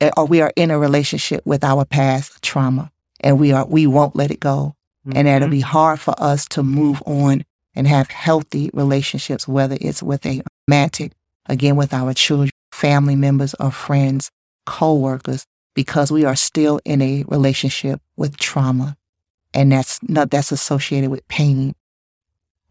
eh, 0.00 0.10
or 0.16 0.26
we 0.26 0.40
are 0.40 0.52
in 0.54 0.70
a 0.70 0.78
relationship 0.78 1.44
with 1.44 1.64
our 1.64 1.84
past 1.84 2.40
trauma. 2.40 2.90
And 3.20 3.40
we 3.40 3.52
are 3.52 3.66
we 3.66 3.86
won't 3.86 4.14
let 4.14 4.30
it 4.30 4.40
go. 4.40 4.76
Mm-hmm. 5.06 5.18
And 5.18 5.28
it'll 5.28 5.48
be 5.48 5.60
hard 5.60 5.98
for 5.98 6.14
us 6.18 6.46
to 6.50 6.62
move 6.62 7.02
on 7.04 7.44
and 7.74 7.86
have 7.86 8.10
healthy 8.10 8.70
relationships, 8.72 9.48
whether 9.48 9.76
it's 9.80 10.02
with 10.02 10.24
a 10.24 10.40
romantic, 10.68 11.12
again 11.46 11.76
with 11.76 11.92
our 11.92 12.14
children 12.14 12.50
family 12.78 13.16
members 13.16 13.54
or 13.58 13.72
friends, 13.72 14.30
co-workers, 14.64 15.44
because 15.74 16.12
we 16.12 16.24
are 16.24 16.36
still 16.36 16.80
in 16.84 17.02
a 17.02 17.24
relationship 17.26 18.00
with 18.16 18.36
trauma. 18.36 18.96
And 19.52 19.72
that's 19.72 19.98
not, 20.02 20.30
that's 20.30 20.52
associated 20.52 21.10
with 21.10 21.26
pain. 21.26 21.74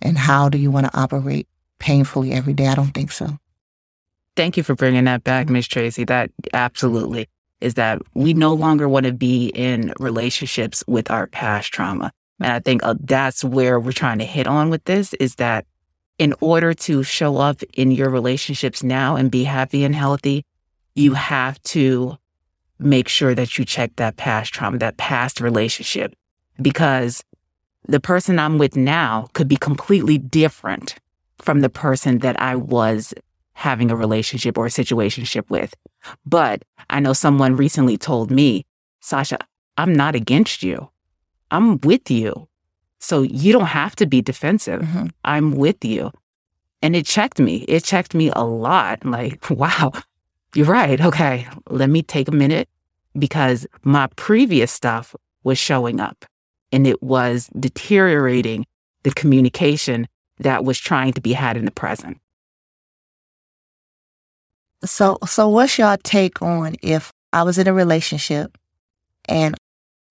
And 0.02 0.18
how 0.18 0.48
do 0.48 0.58
you 0.58 0.72
want 0.72 0.86
to 0.86 0.98
operate 0.98 1.48
painfully 1.80 2.32
every 2.32 2.54
day? 2.54 2.68
I 2.68 2.76
don't 2.76 2.94
think 2.94 3.12
so. 3.12 3.38
Thank 4.38 4.56
you 4.56 4.64
for 4.64 4.76
bringing 4.76 5.06
that 5.06 5.26
back, 5.26 5.50
Miss 5.50 5.68
Tracy. 5.68 6.06
That 6.06 6.32
absolutely 6.54 7.28
is 7.60 7.74
that 7.74 8.02
we 8.14 8.34
no 8.34 8.54
longer 8.54 8.88
want 8.88 9.08
to 9.08 9.14
be 9.14 9.48
in 9.48 9.94
relationships 10.00 10.84
with 10.88 11.12
our 11.12 11.28
past 11.28 11.74
trauma. 11.74 12.12
And 12.40 12.54
I 12.54 12.60
think 12.60 12.84
uh, 12.84 12.96
that's 13.02 13.44
where 13.44 13.80
we're 13.80 13.92
trying 13.92 14.20
to 14.20 14.26
hit 14.26 14.48
on 14.48 14.70
with 14.70 14.86
this 14.86 15.14
is 15.16 15.36
that 15.36 15.66
in 16.20 16.34
order 16.40 16.74
to 16.74 17.04
show 17.04 17.38
up 17.38 17.62
in 17.74 17.92
your 17.92 18.10
relationships 18.10 18.84
now 18.84 19.16
and 19.16 19.30
be 19.30 19.44
happy 19.44 19.84
and 19.84 19.96
healthy, 19.96 20.46
you 20.96 21.12
mm. 21.12 21.16
have 21.16 21.62
to 21.64 22.18
make 22.80 23.08
sure 23.08 23.34
that 23.34 23.58
you 23.58 23.66
check 23.66 23.96
that 23.96 24.18
past 24.18 24.54
trauma, 24.54 24.78
that 24.78 24.98
past 24.98 25.42
relationship, 25.42 26.16
because 26.62 27.24
the 27.88 28.00
person 28.00 28.38
I'm 28.38 28.58
with 28.58 28.76
now 28.76 29.30
could 29.34 29.48
be 29.48 29.58
completely 29.58 30.18
different 30.18 30.96
from 31.40 31.62
the 31.62 31.70
person 31.70 32.20
that 32.20 32.40
I 32.42 32.56
was 32.56 33.14
having 33.54 33.90
a 33.90 33.96
relationship 33.96 34.58
or 34.58 34.68
a 34.68 34.70
situationship 34.70 35.50
with. 35.50 35.74
But 36.26 36.64
I 36.90 37.00
know 37.00 37.14
someone 37.14 37.56
recently 37.56 37.98
told 37.98 38.30
me, 38.30 38.66
Sasha, 39.00 39.40
I'm 39.78 39.94
not 39.94 40.16
against 40.16 40.64
you. 40.64 40.90
I'm 41.50 41.80
with 41.82 42.12
you. 42.12 42.48
So 43.00 43.22
you 43.22 43.54
don't 43.54 43.68
have 43.68 43.96
to 43.98 44.06
be 44.06 44.22
defensive. 44.22 44.82
Mm-hmm. 44.82 45.08
I'm 45.24 45.52
with 45.52 45.84
you. 45.86 46.12
And 46.82 46.96
it 46.96 47.06
checked 47.06 47.40
me. 47.40 47.66
It 47.68 47.84
checked 47.84 48.14
me 48.14 48.32
a 48.36 48.44
lot. 48.44 49.06
Like, 49.06 49.50
wow, 49.50 49.92
you're 50.56 50.66
right. 50.66 51.00
Okay, 51.00 51.48
let 51.70 51.90
me 51.90 52.02
take 52.02 52.28
a 52.28 52.32
minute 52.32 52.70
because 53.18 53.68
my 53.84 54.08
previous 54.16 54.72
stuff 54.72 55.16
was 55.44 55.58
showing 55.58 56.00
up 56.00 56.26
and 56.72 56.86
it 56.86 57.02
was 57.02 57.50
deteriorating 57.60 58.66
the 59.04 59.12
communication 59.12 60.08
that 60.40 60.64
was 60.64 60.78
trying 60.78 61.14
to 61.14 61.22
be 61.22 61.34
had 61.34 61.58
in 61.58 61.66
the 61.66 61.72
present. 61.72 62.20
So, 64.86 65.18
so 65.26 65.50
what's 65.50 65.78
your 65.78 65.98
take 65.98 66.42
on 66.42 66.76
if 66.84 67.12
I 67.34 67.44
was 67.44 67.58
in 67.58 67.68
a 67.68 67.74
relationship 67.74 68.58
and 69.26 69.56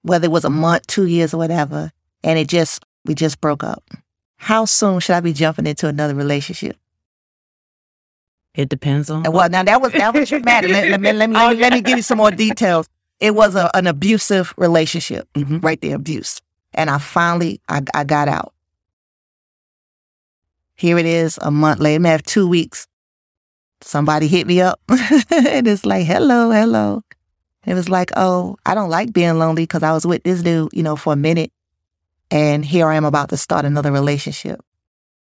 whether 0.02 0.26
it 0.26 0.30
was 0.30 0.44
a 0.44 0.50
month, 0.50 0.86
two 0.86 1.06
years, 1.06 1.32
or 1.32 1.38
whatever, 1.38 1.92
and 2.26 2.38
it 2.38 2.48
just, 2.48 2.84
we 3.04 3.14
just 3.14 3.40
broke 3.40 3.64
up. 3.64 3.84
How 4.36 4.64
soon 4.66 5.00
should 5.00 5.14
I 5.14 5.20
be 5.20 5.32
jumping 5.32 5.66
into 5.66 5.88
another 5.88 6.14
relationship? 6.14 6.76
It 8.54 8.68
depends 8.68 9.08
on. 9.10 9.22
Well, 9.30 9.48
now 9.48 9.62
that 9.62 9.80
was 9.80 9.92
that 9.92 10.12
was 10.12 10.28
traumatic. 10.28 10.70
let, 10.70 10.88
let, 10.88 11.00
me 11.00 11.12
let 11.12 11.30
me 11.30 11.36
let 11.36 11.54
me, 11.54 11.60
let 11.60 11.72
me 11.72 11.80
give 11.82 11.96
you 11.96 12.02
some 12.02 12.18
more 12.18 12.30
details. 12.30 12.88
It 13.20 13.34
was 13.34 13.54
a, 13.54 13.70
an 13.74 13.86
abusive 13.86 14.52
relationship, 14.56 15.28
mm-hmm. 15.34 15.58
right 15.58 15.80
there, 15.80 15.94
abuse. 15.94 16.40
And 16.74 16.90
I 16.90 16.98
finally 16.98 17.60
I, 17.68 17.82
I 17.94 18.04
got 18.04 18.28
out. 18.28 18.52
Here 20.74 20.98
it 20.98 21.06
is, 21.06 21.38
a 21.40 21.50
month 21.50 21.80
later, 21.80 22.06
I 22.06 22.10
have 22.10 22.22
two 22.22 22.46
weeks. 22.46 22.86
Somebody 23.82 24.26
hit 24.26 24.46
me 24.46 24.60
up, 24.60 24.80
and 24.88 25.66
it's 25.68 25.86
like, 25.86 26.06
hello, 26.06 26.50
hello. 26.50 27.02
It 27.66 27.74
was 27.74 27.88
like, 27.88 28.10
oh, 28.16 28.56
I 28.64 28.74
don't 28.74 28.90
like 28.90 29.12
being 29.12 29.38
lonely 29.38 29.64
because 29.64 29.82
I 29.82 29.92
was 29.92 30.06
with 30.06 30.22
this 30.22 30.42
dude, 30.42 30.70
you 30.72 30.82
know, 30.82 30.96
for 30.96 31.12
a 31.12 31.16
minute. 31.16 31.52
And 32.30 32.64
here 32.64 32.88
I 32.88 32.96
am 32.96 33.04
about 33.04 33.28
to 33.30 33.36
start 33.36 33.64
another 33.64 33.92
relationship. 33.92 34.60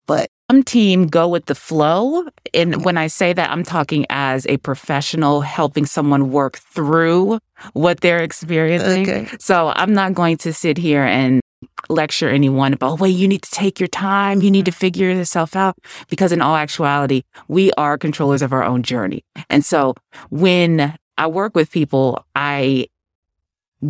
But 0.08 0.30
some 0.52 0.64
team 0.64 1.08
go 1.08 1.28
with 1.28 1.46
the 1.46 1.56
flow. 1.56 2.26
And 2.54 2.86
when 2.86 2.98
I 2.98 3.08
say 3.08 3.34
that, 3.34 3.50
I'm 3.50 3.64
talking 3.64 4.06
as 4.10 4.46
a 4.48 4.58
professional 4.58 5.42
helping 5.42 5.86
someone 5.86 6.32
work 6.32 6.58
through 6.58 7.40
what 7.74 8.02
they're 8.02 8.22
experiencing. 8.22 9.10
Okay. 9.10 9.28
So 9.40 9.74
I'm 9.76 9.94
not 9.94 10.14
going 10.14 10.38
to 10.38 10.54
sit 10.54 10.78
here 10.78 11.04
and 11.04 11.42
lecture 11.90 12.30
anyone 12.30 12.74
about, 12.74 13.00
wait, 13.00 13.10
you 13.10 13.28
need 13.28 13.42
to 13.42 13.52
take 13.52 13.80
your 13.80 13.88
time. 13.88 14.42
You 14.42 14.52
need 14.52 14.66
to 14.66 14.72
figure 14.72 15.10
yourself 15.10 15.56
out. 15.56 15.76
Because 16.10 16.32
in 16.32 16.42
all 16.42 16.56
actuality, 16.56 17.24
we 17.48 17.72
are 17.74 17.98
controllers 17.98 18.44
of 18.44 18.54
our 18.54 18.64
own 18.64 18.84
journey. 18.84 19.24
And 19.50 19.66
so 19.66 19.96
when 20.30 20.96
I 21.18 21.28
work 21.28 21.56
with 21.56 21.72
people, 21.72 22.24
I 22.36 22.88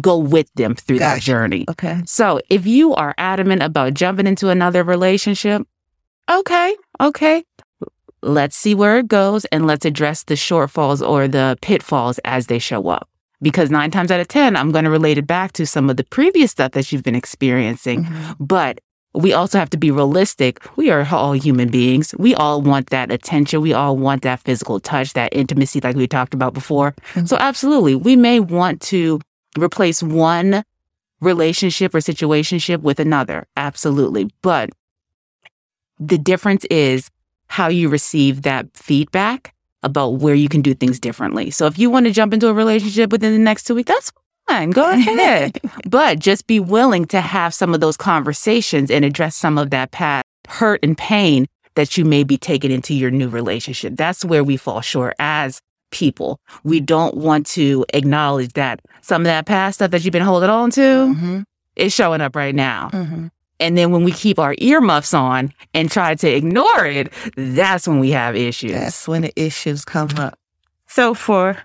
go 0.02 0.18
with 0.18 0.52
them 0.56 0.76
through 0.76 1.00
gotcha. 1.00 1.16
that 1.16 1.22
journey. 1.22 1.66
Okay. 1.70 2.02
So 2.06 2.40
if 2.50 2.66
you 2.66 2.94
are 2.96 3.14
adamant 3.18 3.64
about 3.64 3.94
jumping 3.94 4.28
into 4.28 4.50
another 4.50 4.84
relationship, 4.84 5.62
okay, 6.30 6.76
okay. 7.00 7.44
Let's 8.22 8.56
see 8.56 8.74
where 8.74 8.98
it 8.98 9.08
goes 9.08 9.46
and 9.46 9.68
let's 9.68 9.86
address 9.86 10.24
the 10.24 10.34
shortfalls 10.34 11.08
or 11.08 11.28
the 11.28 11.58
pitfalls 11.62 12.20
as 12.26 12.48
they 12.48 12.58
show 12.60 12.88
up. 12.88 13.08
Because 13.42 13.70
nine 13.70 13.92
times 13.92 14.10
out 14.10 14.20
of 14.20 14.28
10, 14.28 14.56
I'm 14.56 14.72
going 14.72 14.86
to 14.86 14.90
relate 14.90 15.18
it 15.20 15.28
back 15.28 15.52
to 15.54 15.68
some 15.68 15.90
of 15.90 15.98
the 15.98 16.04
previous 16.06 16.52
stuff 16.52 16.72
that 16.72 16.92
you've 16.92 17.04
been 17.04 17.16
experiencing. 17.16 18.06
Mm-hmm. 18.06 18.44
But 18.44 18.80
we 19.14 19.34
also 19.34 19.60
have 19.60 19.70
to 19.70 19.78
be 19.78 19.92
realistic. 19.92 20.60
We 20.76 20.90
are 20.90 21.08
all 21.12 21.34
human 21.34 21.70
beings. 21.70 22.14
We 22.18 22.36
all 22.36 22.62
want 22.62 22.90
that 22.90 23.12
attention. 23.12 23.62
We 23.62 23.74
all 23.74 23.98
want 23.98 24.24
that 24.24 24.40
physical 24.42 24.80
touch, 24.80 25.14
that 25.14 25.34
intimacy, 25.34 25.80
like 25.82 25.96
we 25.96 26.08
talked 26.08 26.34
about 26.34 26.54
before. 26.54 26.94
Mhm. 27.14 27.28
So, 27.28 27.38
absolutely, 27.38 27.96
we 27.96 28.16
may 28.16 28.40
want 28.40 28.82
to 28.82 29.20
replace 29.58 30.04
one 30.04 30.64
relationship 31.22 31.96
or 31.96 32.00
situationship 32.00 32.82
with 32.82 33.00
another. 33.00 33.48
Absolutely. 33.58 34.30
But 34.42 34.70
the 36.00 36.18
difference 36.18 36.66
is 36.66 37.10
how 37.48 37.68
you 37.68 37.90
receive 37.90 38.42
that 38.42 38.68
feedback 38.74 39.54
about 39.84 40.16
where 40.16 40.36
you 40.36 40.50
can 40.50 40.62
do 40.62 40.74
things 40.74 41.00
differently. 41.00 41.52
So, 41.52 41.68
if 41.68 41.78
you 41.78 41.90
want 41.90 42.08
to 42.08 42.12
jump 42.12 42.34
into 42.34 42.48
a 42.48 42.54
relationship 42.54 43.12
within 43.12 43.34
the 43.34 43.40
next 43.40 43.66
two 43.66 43.76
weeks, 43.76 43.88
that's 43.88 44.12
fine. 44.48 44.72
Go 44.72 44.90
ahead. 44.92 45.60
But 45.88 46.20
just 46.20 46.48
be 46.48 46.60
willing 46.60 47.06
to 47.06 47.22
have 47.22 47.54
some 47.54 47.74
of 47.74 47.82
those 47.82 47.96
conversations 47.98 48.90
and 48.90 49.06
address 49.06 49.36
some 49.36 49.58
of 49.58 49.70
that 49.70 49.92
past 49.92 50.26
hurt 50.48 50.80
and 50.84 50.98
pain 50.98 51.46
that 51.76 51.98
you 51.98 52.06
may 52.06 52.24
be 52.24 52.38
taking 52.38 52.72
into 52.72 52.94
your 52.94 53.12
new 53.12 53.30
relationship. 53.30 53.96
That's 53.96 54.26
where 54.26 54.44
we 54.44 54.58
fall 54.58 54.82
short 54.82 55.16
as 55.20 55.62
people. 55.96 56.40
We 56.64 56.80
don't 56.80 57.16
want 57.16 57.46
to 57.48 57.86
acknowledge 57.94 58.54
that 58.54 58.82
some 59.02 59.22
of 59.22 59.26
that 59.26 59.46
past 59.46 59.76
stuff 59.76 59.92
that 59.92 60.04
you've 60.04 60.12
been 60.12 60.22
holding 60.22 60.50
on 60.50 60.70
to 60.72 60.82
Mm-hmm. 60.82 61.42
is 61.78 61.94
showing 61.94 62.22
up 62.22 62.36
right 62.36 62.54
now. 62.54 62.90
Mm-hmm. 62.92 63.28
And 63.60 63.78
then 63.78 63.92
when 63.92 64.04
we 64.04 64.12
keep 64.12 64.38
our 64.38 64.54
earmuffs 64.58 65.14
on 65.14 65.54
and 65.74 65.90
try 65.90 66.14
to 66.16 66.30
ignore 66.30 66.86
it, 66.86 67.12
that's 67.38 67.88
when 67.88 68.00
we 68.00 68.12
have 68.12 68.36
issues. 68.36 68.74
That's 68.74 69.08
when 69.08 69.22
the 69.22 69.34
issues 69.42 69.86
come 69.86 70.10
up. 70.18 70.38
So 70.88 71.14
for 71.14 71.58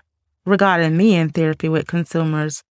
regarding 0.45 0.95
me 0.95 1.15
in 1.15 1.29
therapy 1.29 1.67
with 1.67 1.87
consumers, 1.87 2.63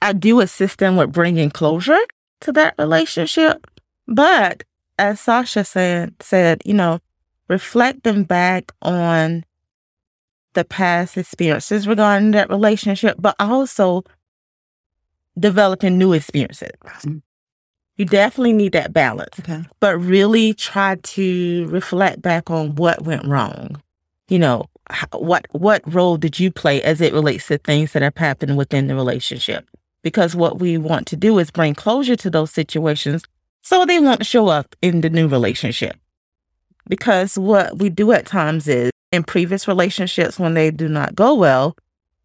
I 0.00 0.14
do 0.14 0.40
assist 0.40 0.78
them 0.78 0.96
with 0.96 1.12
bringing 1.12 1.50
closure 1.50 1.98
to 2.40 2.52
that 2.52 2.74
relationship. 2.78 3.66
But 4.06 4.62
as 4.98 5.20
Sasha 5.20 5.64
said, 5.64 6.14
said, 6.20 6.62
you 6.64 6.72
know, 6.74 7.00
reflecting 7.48 8.24
back 8.24 8.72
on 8.80 9.44
the 10.54 10.64
past 10.64 11.16
experiences 11.16 11.86
regarding 11.86 12.32
that 12.32 12.48
relationship, 12.50 13.16
but 13.18 13.36
also 13.38 14.02
developing 15.38 15.98
new 15.98 16.12
experiences. 16.12 16.70
You 17.96 18.04
definitely 18.04 18.52
need 18.52 18.72
that 18.72 18.92
balance 18.92 19.38
Okay. 19.40 19.64
but 19.80 19.98
really 19.98 20.54
try 20.54 20.96
to 20.96 21.66
reflect 21.66 22.22
back 22.22 22.50
on 22.50 22.74
what 22.76 23.02
went 23.04 23.26
wrong. 23.26 23.82
You 24.28 24.38
know, 24.38 24.66
what 25.12 25.46
what 25.50 25.82
role 25.92 26.16
did 26.16 26.38
you 26.38 26.50
play 26.50 26.82
as 26.82 27.00
it 27.00 27.12
relates 27.12 27.48
to 27.48 27.58
things 27.58 27.92
that 27.92 28.02
have 28.02 28.16
happened 28.16 28.56
within 28.56 28.86
the 28.86 28.94
relationship? 28.94 29.68
Because 30.02 30.36
what 30.36 30.60
we 30.60 30.78
want 30.78 31.06
to 31.08 31.16
do 31.16 31.38
is 31.38 31.50
bring 31.50 31.74
closure 31.74 32.16
to 32.16 32.30
those 32.30 32.52
situations 32.52 33.24
so 33.62 33.84
they 33.84 33.98
won't 33.98 34.24
show 34.24 34.46
up 34.48 34.74
in 34.80 35.00
the 35.00 35.10
new 35.10 35.26
relationship. 35.28 35.96
Because 36.88 37.36
what 37.36 37.78
we 37.78 37.90
do 37.90 38.12
at 38.12 38.26
times 38.26 38.68
is 38.68 38.90
in 39.12 39.24
previous 39.24 39.66
relationships 39.68 40.38
when 40.38 40.54
they 40.54 40.70
do 40.70 40.88
not 40.88 41.14
go 41.14 41.34
well, 41.34 41.76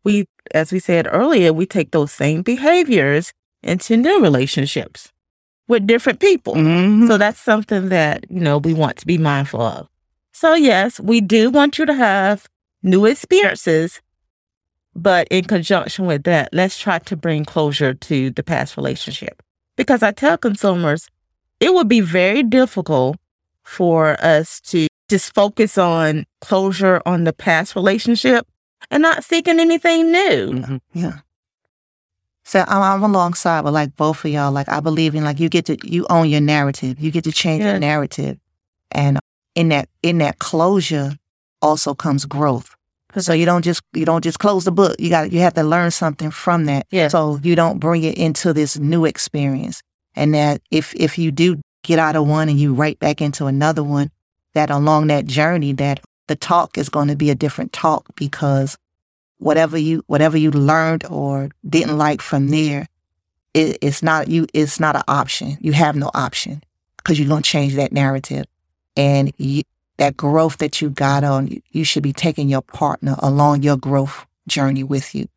we 0.03 0.25
as 0.53 0.71
we 0.71 0.79
said 0.79 1.07
earlier, 1.09 1.53
we 1.53 1.65
take 1.65 1.91
those 1.91 2.11
same 2.11 2.41
behaviors 2.41 3.33
into 3.63 3.95
new 3.95 4.21
relationships 4.21 5.11
with 5.67 5.87
different 5.87 6.19
people. 6.19 6.55
Mhm. 6.55 7.07
So 7.07 7.17
that's 7.17 7.39
something 7.39 7.89
that, 7.89 8.25
you 8.29 8.41
know, 8.41 8.57
we 8.57 8.73
want 8.73 8.97
to 8.97 9.07
be 9.07 9.17
mindful 9.17 9.61
of. 9.61 9.87
So, 10.33 10.55
yes, 10.55 10.99
we 10.99 11.21
do 11.21 11.49
want 11.49 11.77
you 11.79 11.85
to 11.85 11.93
have 11.93 12.47
new 12.83 13.05
experiences, 13.05 14.01
but 14.95 15.27
in 15.29 15.45
conjunction 15.45 16.05
with 16.05 16.23
that, 16.23 16.49
let's 16.53 16.77
try 16.77 16.99
to 16.99 17.15
bring 17.15 17.45
closure 17.45 17.93
to 17.93 18.29
the 18.31 18.43
past 18.43 18.75
relationship. 18.77 19.41
Because 19.77 20.03
I 20.03 20.11
tell 20.11 20.37
consumers, 20.37 21.07
it 21.59 21.73
would 21.73 21.87
be 21.87 22.01
very 22.01 22.43
difficult 22.43 23.17
for 23.63 24.17
us 24.23 24.59
to 24.61 24.87
just 25.13 25.34
focus 25.36 25.78
on 25.78 26.26
closure 26.41 27.02
on 27.06 27.23
the 27.23 27.34
past 27.34 27.76
relationship 27.76 28.47
and 28.89 29.02
not 29.04 29.23
seeking 29.23 29.60
anything 29.60 30.12
new. 30.12 30.52
Mhm. 30.54 30.80
Yeah. 30.93 31.19
So 32.45 32.63
I'm, 32.67 32.82
I'm 32.82 33.04
alongside 33.04 33.62
with 33.62 33.73
like 33.73 33.95
both 33.95 34.26
of 34.26 34.32
y'all. 34.32 34.52
Like 34.52 34.67
I 34.69 34.80
believe 34.80 35.15
in 35.15 35.23
like 35.23 35.39
you 35.39 35.49
get 35.49 35.65
to 35.65 35.78
you 35.88 36.06
own 36.10 36.30
your 36.30 36.41
narrative. 36.41 36.99
You 36.99 37.12
get 37.12 37.23
to 37.26 37.32
change 37.32 37.63
Yeah. 37.63 37.71
your 37.71 37.80
narrative, 37.80 38.38
and 38.91 39.19
in 39.56 39.69
that 39.69 39.88
in 40.02 40.17
that 40.17 40.39
closure 40.39 41.13
also 41.62 41.93
comes 41.93 42.26
growth. 42.26 42.76
So 43.17 43.32
you 43.34 43.45
don't 43.45 43.63
just 43.63 43.82
you 43.93 44.06
don't 44.06 44.23
just 44.23 44.39
close 44.39 44.65
the 44.65 44.71
book. 44.71 44.95
You 44.99 45.10
got 45.10 45.32
you 45.32 45.39
have 45.41 45.54
to 45.54 45.63
learn 45.63 45.91
something 45.91 46.32
from 46.32 46.65
that. 46.65 46.88
Yeah. 46.91 47.08
So 47.10 47.39
you 47.43 47.56
don't 47.56 47.80
bring 47.80 48.04
it 48.04 48.17
into 48.17 48.52
this 48.54 48.78
new 48.80 49.06
experience. 49.06 49.82
And 50.15 50.34
that 50.34 50.62
if 50.71 50.93
if 50.95 51.17
you 51.17 51.32
do 51.32 51.62
get 51.84 51.99
out 51.99 52.15
of 52.15 52.28
one 52.28 52.49
and 52.49 52.60
you 52.60 52.73
right 52.73 52.97
back 52.99 53.21
into 53.21 53.45
another 53.45 53.84
one, 53.84 54.10
that 54.53 54.69
along 54.69 55.07
that 55.07 55.25
journey 55.25 55.73
that 55.73 55.99
the 56.27 56.35
talk 56.35 56.77
is 56.77 56.89
going 56.89 57.07
to 57.07 57.15
be 57.15 57.29
a 57.29 57.35
different 57.35 57.73
talk 57.73 58.07
because 58.15 58.77
whatever 59.37 59.77
you 59.77 60.03
whatever 60.07 60.37
you 60.37 60.51
learned 60.51 61.05
or 61.09 61.49
didn't 61.67 61.97
like 61.97 62.21
from 62.21 62.49
there, 62.49 62.87
it, 63.53 63.77
it's 63.81 64.01
not 64.01 64.29
you. 64.29 64.47
It's 64.53 64.79
not 64.79 64.95
an 64.95 65.03
option. 65.07 65.57
You 65.59 65.73
have 65.73 65.95
no 65.95 66.09
option 66.13 66.63
because 66.97 67.19
you're 67.19 67.27
going 67.27 67.43
to 67.43 67.49
change 67.49 67.75
that 67.75 67.91
narrative, 67.91 68.45
and 68.95 69.33
you, 69.37 69.63
that 69.97 70.17
growth 70.17 70.57
that 70.57 70.81
you 70.81 70.89
got 70.89 71.23
on, 71.23 71.61
you, 71.71 71.83
should 71.83 72.03
be 72.03 72.13
taking 72.13 72.47
your 72.47 72.61
partner 72.61 73.15
along 73.19 73.61
your 73.61 73.77
growth 73.77 74.25
journey 74.47 74.83
with 74.83 75.13
you, 75.13 75.27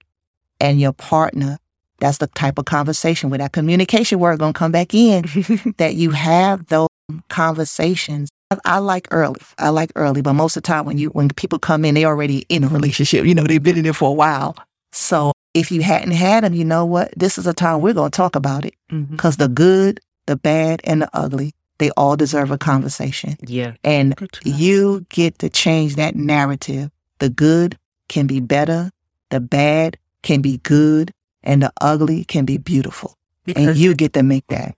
and 0.61 0.81
your 0.81 0.93
partner. 0.93 1.59
That's 1.99 2.19
the 2.19 2.27
type 2.27 2.59
of 2.59 2.67
conversation 2.67 3.31
where 3.31 3.39
that 3.39 3.53
communication 3.53 4.19
word 4.19 4.39
going 4.39 4.53
to 4.53 4.59
come 4.59 4.73
back 4.73 4.93
in. 4.93 5.23
that 5.79 5.95
you 5.95 6.11
have 6.11 6.67
those 6.67 6.89
conversations. 7.29 8.29
I, 8.51 8.59
I 8.65 8.79
like 8.79 9.09
early. 9.11 9.41
I 9.59 9.71
like 9.71 9.93
early, 9.97 10.23
but 10.23 10.35
most 10.35 10.57
of 10.57 10.63
the 10.63 10.67
time 10.67 10.85
when 10.85 10.99
you 10.99 11.09
when 11.11 11.29
people 11.31 11.59
come 11.59 11.85
in, 11.85 11.95
they 11.95 12.05
already 12.05 12.47
in 12.49 12.65
a 12.65 12.69
relationship. 12.69 13.25
You 13.25 13.35
know, 13.35 13.45
they've 13.45 13.63
been 13.63 13.79
in 13.79 13.87
it 13.87 13.97
for 13.97 14.11
a 14.11 14.13
while. 14.13 14.57
So 14.93 15.33
if 15.55 15.71
you 15.71 15.83
hadn't 15.83 16.13
had 16.13 16.45
them, 16.45 16.55
you 16.55 16.65
know 16.65 16.85
what? 16.85 17.13
This 17.17 17.39
is 17.39 17.47
a 17.47 17.53
time 17.53 17.81
we're 17.81 17.95
going 17.95 18.11
to 18.11 18.17
talk 18.17 18.37
about 18.37 18.65
it 18.65 18.75
mm-hmm. 18.91 19.15
because 19.15 19.37
the 19.37 19.49
good, 19.49 20.01
the 20.27 20.37
bad, 20.37 20.81
and 20.85 21.03
the 21.03 21.11
ugly, 21.13 21.55
they 21.79 21.91
all 21.91 22.17
deserve 22.17 22.51
a 22.51 22.59
conversation. 22.59 23.37
Yeah. 23.43 23.75
And 23.85 24.17
Good 24.17 24.33
to 24.33 24.51
know. 24.51 24.57
you 24.57 25.07
get 25.09 25.39
to 25.41 25.49
change 25.49 25.97
that 25.97 26.15
narrative. 26.15 26.91
The 27.19 27.29
good 27.29 27.79
can 28.09 28.27
be 28.27 28.41
better, 28.41 28.91
the 29.31 29.41
bad 29.41 29.99
can 30.23 30.41
be 30.41 30.59
good, 30.59 31.13
and 31.43 31.63
the 31.63 31.73
ugly 31.81 32.25
can 32.25 32.45
be 32.45 32.59
beautiful. 32.59 33.15
And 33.55 33.77
you 33.77 33.95
get 33.95 34.13
to 34.15 34.23
make 34.23 34.47
that 34.49 34.77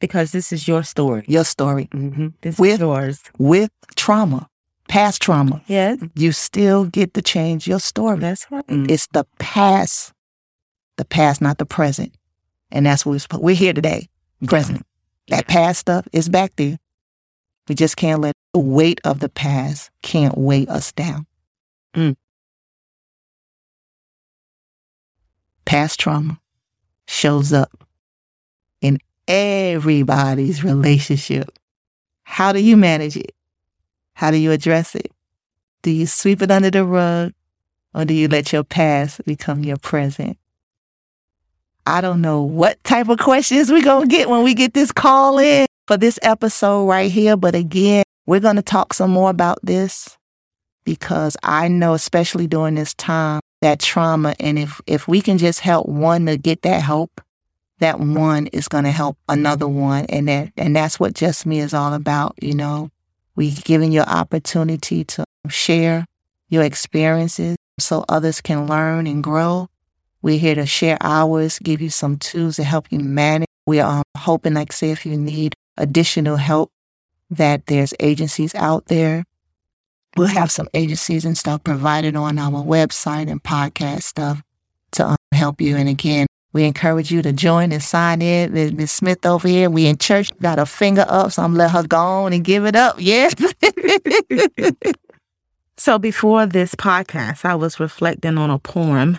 because 0.00 0.32
this 0.32 0.52
is 0.52 0.66
your 0.66 0.82
story. 0.82 1.24
your 1.28 1.44
story 1.44 1.88
hmm 1.92 2.28
This 2.40 2.58
With- 2.58 2.74
is 2.74 2.80
yours. 2.80 3.20
with 3.38 3.70
trauma, 3.96 4.48
past 4.88 5.22
trauma. 5.22 5.62
Yes, 5.66 5.98
You 6.14 6.32
still 6.32 6.84
get 6.86 7.14
to 7.14 7.22
change 7.22 7.66
your 7.68 7.80
story. 7.80 8.18
that's 8.18 8.46
right. 8.50 8.66
Mm. 8.66 8.90
It's 8.90 9.06
the 9.12 9.24
past, 9.38 10.12
the 10.96 11.04
past, 11.04 11.40
not 11.40 11.58
the 11.58 11.66
present. 11.66 12.12
And 12.72 12.86
that's 12.86 13.04
what 13.06 13.12
we're, 13.12 13.18
supposed- 13.20 13.42
we're 13.44 13.54
here 13.56 13.72
today, 13.72 14.08
present. 14.46 14.84
That 15.28 15.46
past 15.46 15.80
stuff 15.80 16.06
is 16.12 16.28
back 16.28 16.56
there. 16.56 16.78
We 17.68 17.74
just 17.76 17.96
can't 17.96 18.20
let 18.20 18.34
the 18.52 18.58
weight 18.60 19.00
of 19.04 19.20
the 19.20 19.28
past 19.28 19.90
can't 20.02 20.36
weigh 20.36 20.66
us 20.66 20.90
down. 20.92 21.26
Mm. 21.94 22.16
Past 25.64 26.00
trauma 26.00 26.40
shows 27.06 27.52
up 27.52 27.70
everybody's 29.30 30.64
relationship. 30.64 31.56
How 32.24 32.52
do 32.52 32.60
you 32.60 32.76
manage 32.76 33.16
it? 33.16 33.32
How 34.14 34.30
do 34.30 34.36
you 34.36 34.50
address 34.50 34.94
it? 34.96 35.12
Do 35.82 35.90
you 35.90 36.06
sweep 36.06 36.42
it 36.42 36.50
under 36.50 36.70
the 36.70 36.84
rug 36.84 37.32
or 37.94 38.04
do 38.04 38.12
you 38.12 38.26
let 38.26 38.52
your 38.52 38.64
past 38.64 39.24
become 39.24 39.62
your 39.62 39.76
present? 39.76 40.36
I 41.86 42.00
don't 42.00 42.20
know 42.20 42.42
what 42.42 42.82
type 42.84 43.08
of 43.08 43.18
questions 43.18 43.70
we're 43.70 43.82
going 43.82 44.08
to 44.08 44.16
get 44.16 44.28
when 44.28 44.42
we 44.42 44.52
get 44.52 44.74
this 44.74 44.92
call 44.92 45.38
in 45.38 45.66
for 45.86 45.96
this 45.96 46.18
episode 46.22 46.86
right 46.86 47.10
here. 47.10 47.36
But 47.36 47.54
again, 47.54 48.02
we're 48.26 48.40
going 48.40 48.56
to 48.56 48.62
talk 48.62 48.94
some 48.94 49.12
more 49.12 49.30
about 49.30 49.58
this 49.62 50.18
because 50.84 51.36
I 51.42 51.68
know, 51.68 51.94
especially 51.94 52.46
during 52.46 52.74
this 52.74 52.94
time, 52.94 53.40
that 53.62 53.80
trauma. 53.80 54.34
And 54.40 54.58
if, 54.58 54.80
if 54.86 55.06
we 55.06 55.20
can 55.20 55.38
just 55.38 55.60
help 55.60 55.88
one 55.88 56.26
to 56.26 56.36
get 56.36 56.62
that 56.62 56.82
help, 56.82 57.20
that 57.80 57.98
one 57.98 58.46
is 58.48 58.68
going 58.68 58.84
to 58.84 58.90
help 58.90 59.18
another 59.28 59.68
one. 59.68 60.04
And 60.06 60.28
that, 60.28 60.52
and 60.56 60.76
that's 60.76 61.00
what 61.00 61.14
Just 61.14 61.44
Me 61.44 61.58
is 61.60 61.74
all 61.74 61.92
about. 61.92 62.36
You 62.40 62.54
know, 62.54 62.90
we 63.34 63.50
giving 63.50 63.92
you 63.92 64.02
opportunity 64.02 65.04
to 65.04 65.24
share 65.48 66.06
your 66.48 66.62
experiences 66.62 67.56
so 67.78 68.04
others 68.08 68.40
can 68.40 68.66
learn 68.66 69.06
and 69.06 69.22
grow. 69.24 69.68
We're 70.22 70.38
here 70.38 70.54
to 70.54 70.66
share 70.66 70.98
ours, 71.00 71.58
give 71.58 71.80
you 71.80 71.90
some 71.90 72.18
tools 72.18 72.56
to 72.56 72.64
help 72.64 72.86
you 72.90 73.00
manage. 73.00 73.48
We 73.66 73.80
are 73.80 73.98
um, 73.98 74.02
hoping, 74.16 74.54
like 74.54 74.72
say, 74.72 74.90
if 74.90 75.06
you 75.06 75.16
need 75.16 75.54
additional 75.76 76.36
help, 76.36 76.70
that 77.30 77.66
there's 77.66 77.94
agencies 78.00 78.54
out 78.54 78.86
there. 78.86 79.24
We'll 80.16 80.26
have 80.26 80.50
some 80.50 80.68
agencies 80.74 81.24
and 81.24 81.38
stuff 81.38 81.62
provided 81.64 82.16
on 82.16 82.38
our 82.38 82.62
website 82.64 83.30
and 83.30 83.42
podcast 83.42 84.02
stuff 84.02 84.42
to 84.92 85.06
um, 85.06 85.16
help 85.32 85.60
you. 85.60 85.76
And 85.76 85.88
again, 85.88 86.26
We 86.52 86.64
encourage 86.64 87.12
you 87.12 87.22
to 87.22 87.32
join 87.32 87.70
and 87.70 87.82
sign 87.82 88.20
in. 88.22 88.52
Ms. 88.52 88.90
Smith 88.90 89.24
over 89.24 89.46
here, 89.46 89.70
we 89.70 89.86
in 89.86 89.98
church, 89.98 90.36
got 90.40 90.58
a 90.58 90.66
finger 90.66 91.04
up, 91.08 91.32
so 91.32 91.42
I'm 91.42 91.54
let 91.54 91.70
her 91.70 91.84
go 91.84 91.96
on 91.96 92.32
and 92.32 92.44
give 92.44 92.64
it 92.64 92.74
up. 92.74 92.96
Yes. 92.98 93.34
so 95.76 95.98
before 95.98 96.46
this 96.46 96.74
podcast, 96.74 97.44
I 97.44 97.54
was 97.54 97.78
reflecting 97.78 98.36
on 98.36 98.50
a 98.50 98.58
poem 98.58 99.18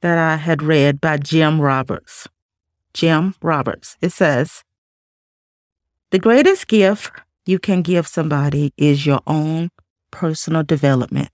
that 0.00 0.18
I 0.18 0.36
had 0.36 0.62
read 0.62 1.00
by 1.00 1.18
Jim 1.18 1.60
Roberts. 1.60 2.26
Jim 2.94 3.34
Roberts. 3.40 3.96
It 4.00 4.10
says, 4.10 4.64
The 6.10 6.18
greatest 6.18 6.66
gift 6.66 7.12
you 7.46 7.58
can 7.58 7.82
give 7.82 8.08
somebody 8.08 8.72
is 8.76 9.06
your 9.06 9.20
own 9.26 9.70
personal 10.10 10.64
development. 10.64 11.30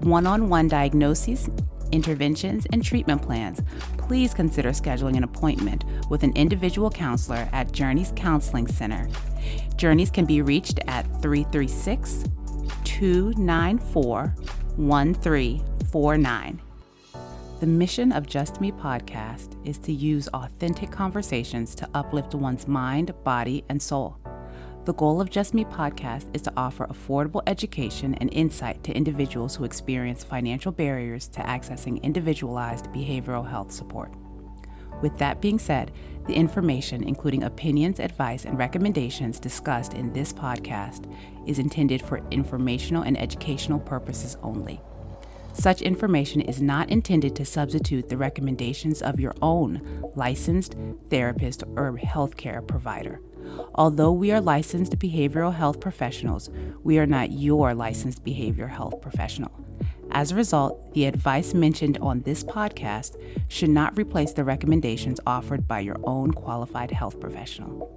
one 0.00 0.26
on 0.26 0.48
one 0.48 0.68
diagnoses, 0.68 1.50
interventions, 1.92 2.66
and 2.72 2.84
treatment 2.84 3.22
plans, 3.22 3.60
please 3.98 4.32
consider 4.34 4.70
scheduling 4.70 5.16
an 5.16 5.24
appointment 5.24 5.84
with 6.10 6.22
an 6.22 6.32
individual 6.36 6.90
counselor 6.90 7.48
at 7.52 7.72
Journeys 7.72 8.12
Counseling 8.16 8.66
Center. 8.66 9.08
Journeys 9.76 10.10
can 10.10 10.24
be 10.24 10.42
reached 10.42 10.78
at 10.86 11.04
336 11.22 12.24
294 12.84 14.34
1349. 14.76 16.60
The 17.60 17.66
mission 17.66 18.12
of 18.12 18.26
Just 18.26 18.60
Me 18.60 18.72
podcast 18.72 19.56
is 19.66 19.78
to 19.78 19.92
use 19.92 20.28
authentic 20.28 20.90
conversations 20.90 21.74
to 21.76 21.88
uplift 21.94 22.34
one's 22.34 22.68
mind, 22.68 23.14
body, 23.24 23.64
and 23.68 23.80
soul. 23.80 24.18
The 24.84 24.92
goal 24.92 25.18
of 25.18 25.30
Just 25.30 25.54
Me 25.54 25.64
podcast 25.64 26.26
is 26.34 26.42
to 26.42 26.52
offer 26.58 26.86
affordable 26.88 27.40
education 27.46 28.12
and 28.16 28.30
insight 28.34 28.84
to 28.84 28.94
individuals 28.94 29.56
who 29.56 29.64
experience 29.64 30.22
financial 30.22 30.72
barriers 30.72 31.26
to 31.28 31.40
accessing 31.40 32.02
individualized 32.02 32.88
behavioral 32.88 33.48
health 33.48 33.72
support. 33.72 34.12
With 35.00 35.16
that 35.16 35.40
being 35.40 35.58
said, 35.58 35.90
the 36.26 36.34
information, 36.34 37.02
including 37.02 37.44
opinions, 37.44 37.98
advice, 37.98 38.44
and 38.44 38.58
recommendations 38.58 39.40
discussed 39.40 39.94
in 39.94 40.12
this 40.12 40.34
podcast, 40.34 41.10
is 41.46 41.58
intended 41.58 42.02
for 42.02 42.20
informational 42.30 43.04
and 43.04 43.18
educational 43.18 43.80
purposes 43.80 44.36
only. 44.42 44.82
Such 45.54 45.80
information 45.80 46.42
is 46.42 46.60
not 46.60 46.90
intended 46.90 47.34
to 47.36 47.46
substitute 47.46 48.10
the 48.10 48.18
recommendations 48.18 49.00
of 49.00 49.18
your 49.18 49.34
own 49.40 50.12
licensed 50.14 50.76
therapist 51.08 51.62
or 51.74 51.92
healthcare 51.92 52.66
provider. 52.66 53.20
Although 53.74 54.12
we 54.12 54.30
are 54.32 54.40
licensed 54.40 54.98
behavioral 54.98 55.54
health 55.54 55.80
professionals, 55.80 56.50
we 56.82 56.98
are 56.98 57.06
not 57.06 57.32
your 57.32 57.74
licensed 57.74 58.24
behavioral 58.24 58.70
health 58.70 59.00
professional. 59.00 59.52
As 60.10 60.30
a 60.30 60.36
result, 60.36 60.94
the 60.94 61.06
advice 61.06 61.54
mentioned 61.54 61.98
on 61.98 62.20
this 62.22 62.44
podcast 62.44 63.20
should 63.48 63.70
not 63.70 63.98
replace 63.98 64.32
the 64.32 64.44
recommendations 64.44 65.18
offered 65.26 65.66
by 65.66 65.80
your 65.80 65.96
own 66.04 66.30
qualified 66.30 66.90
health 66.90 67.18
professional. 67.18 67.90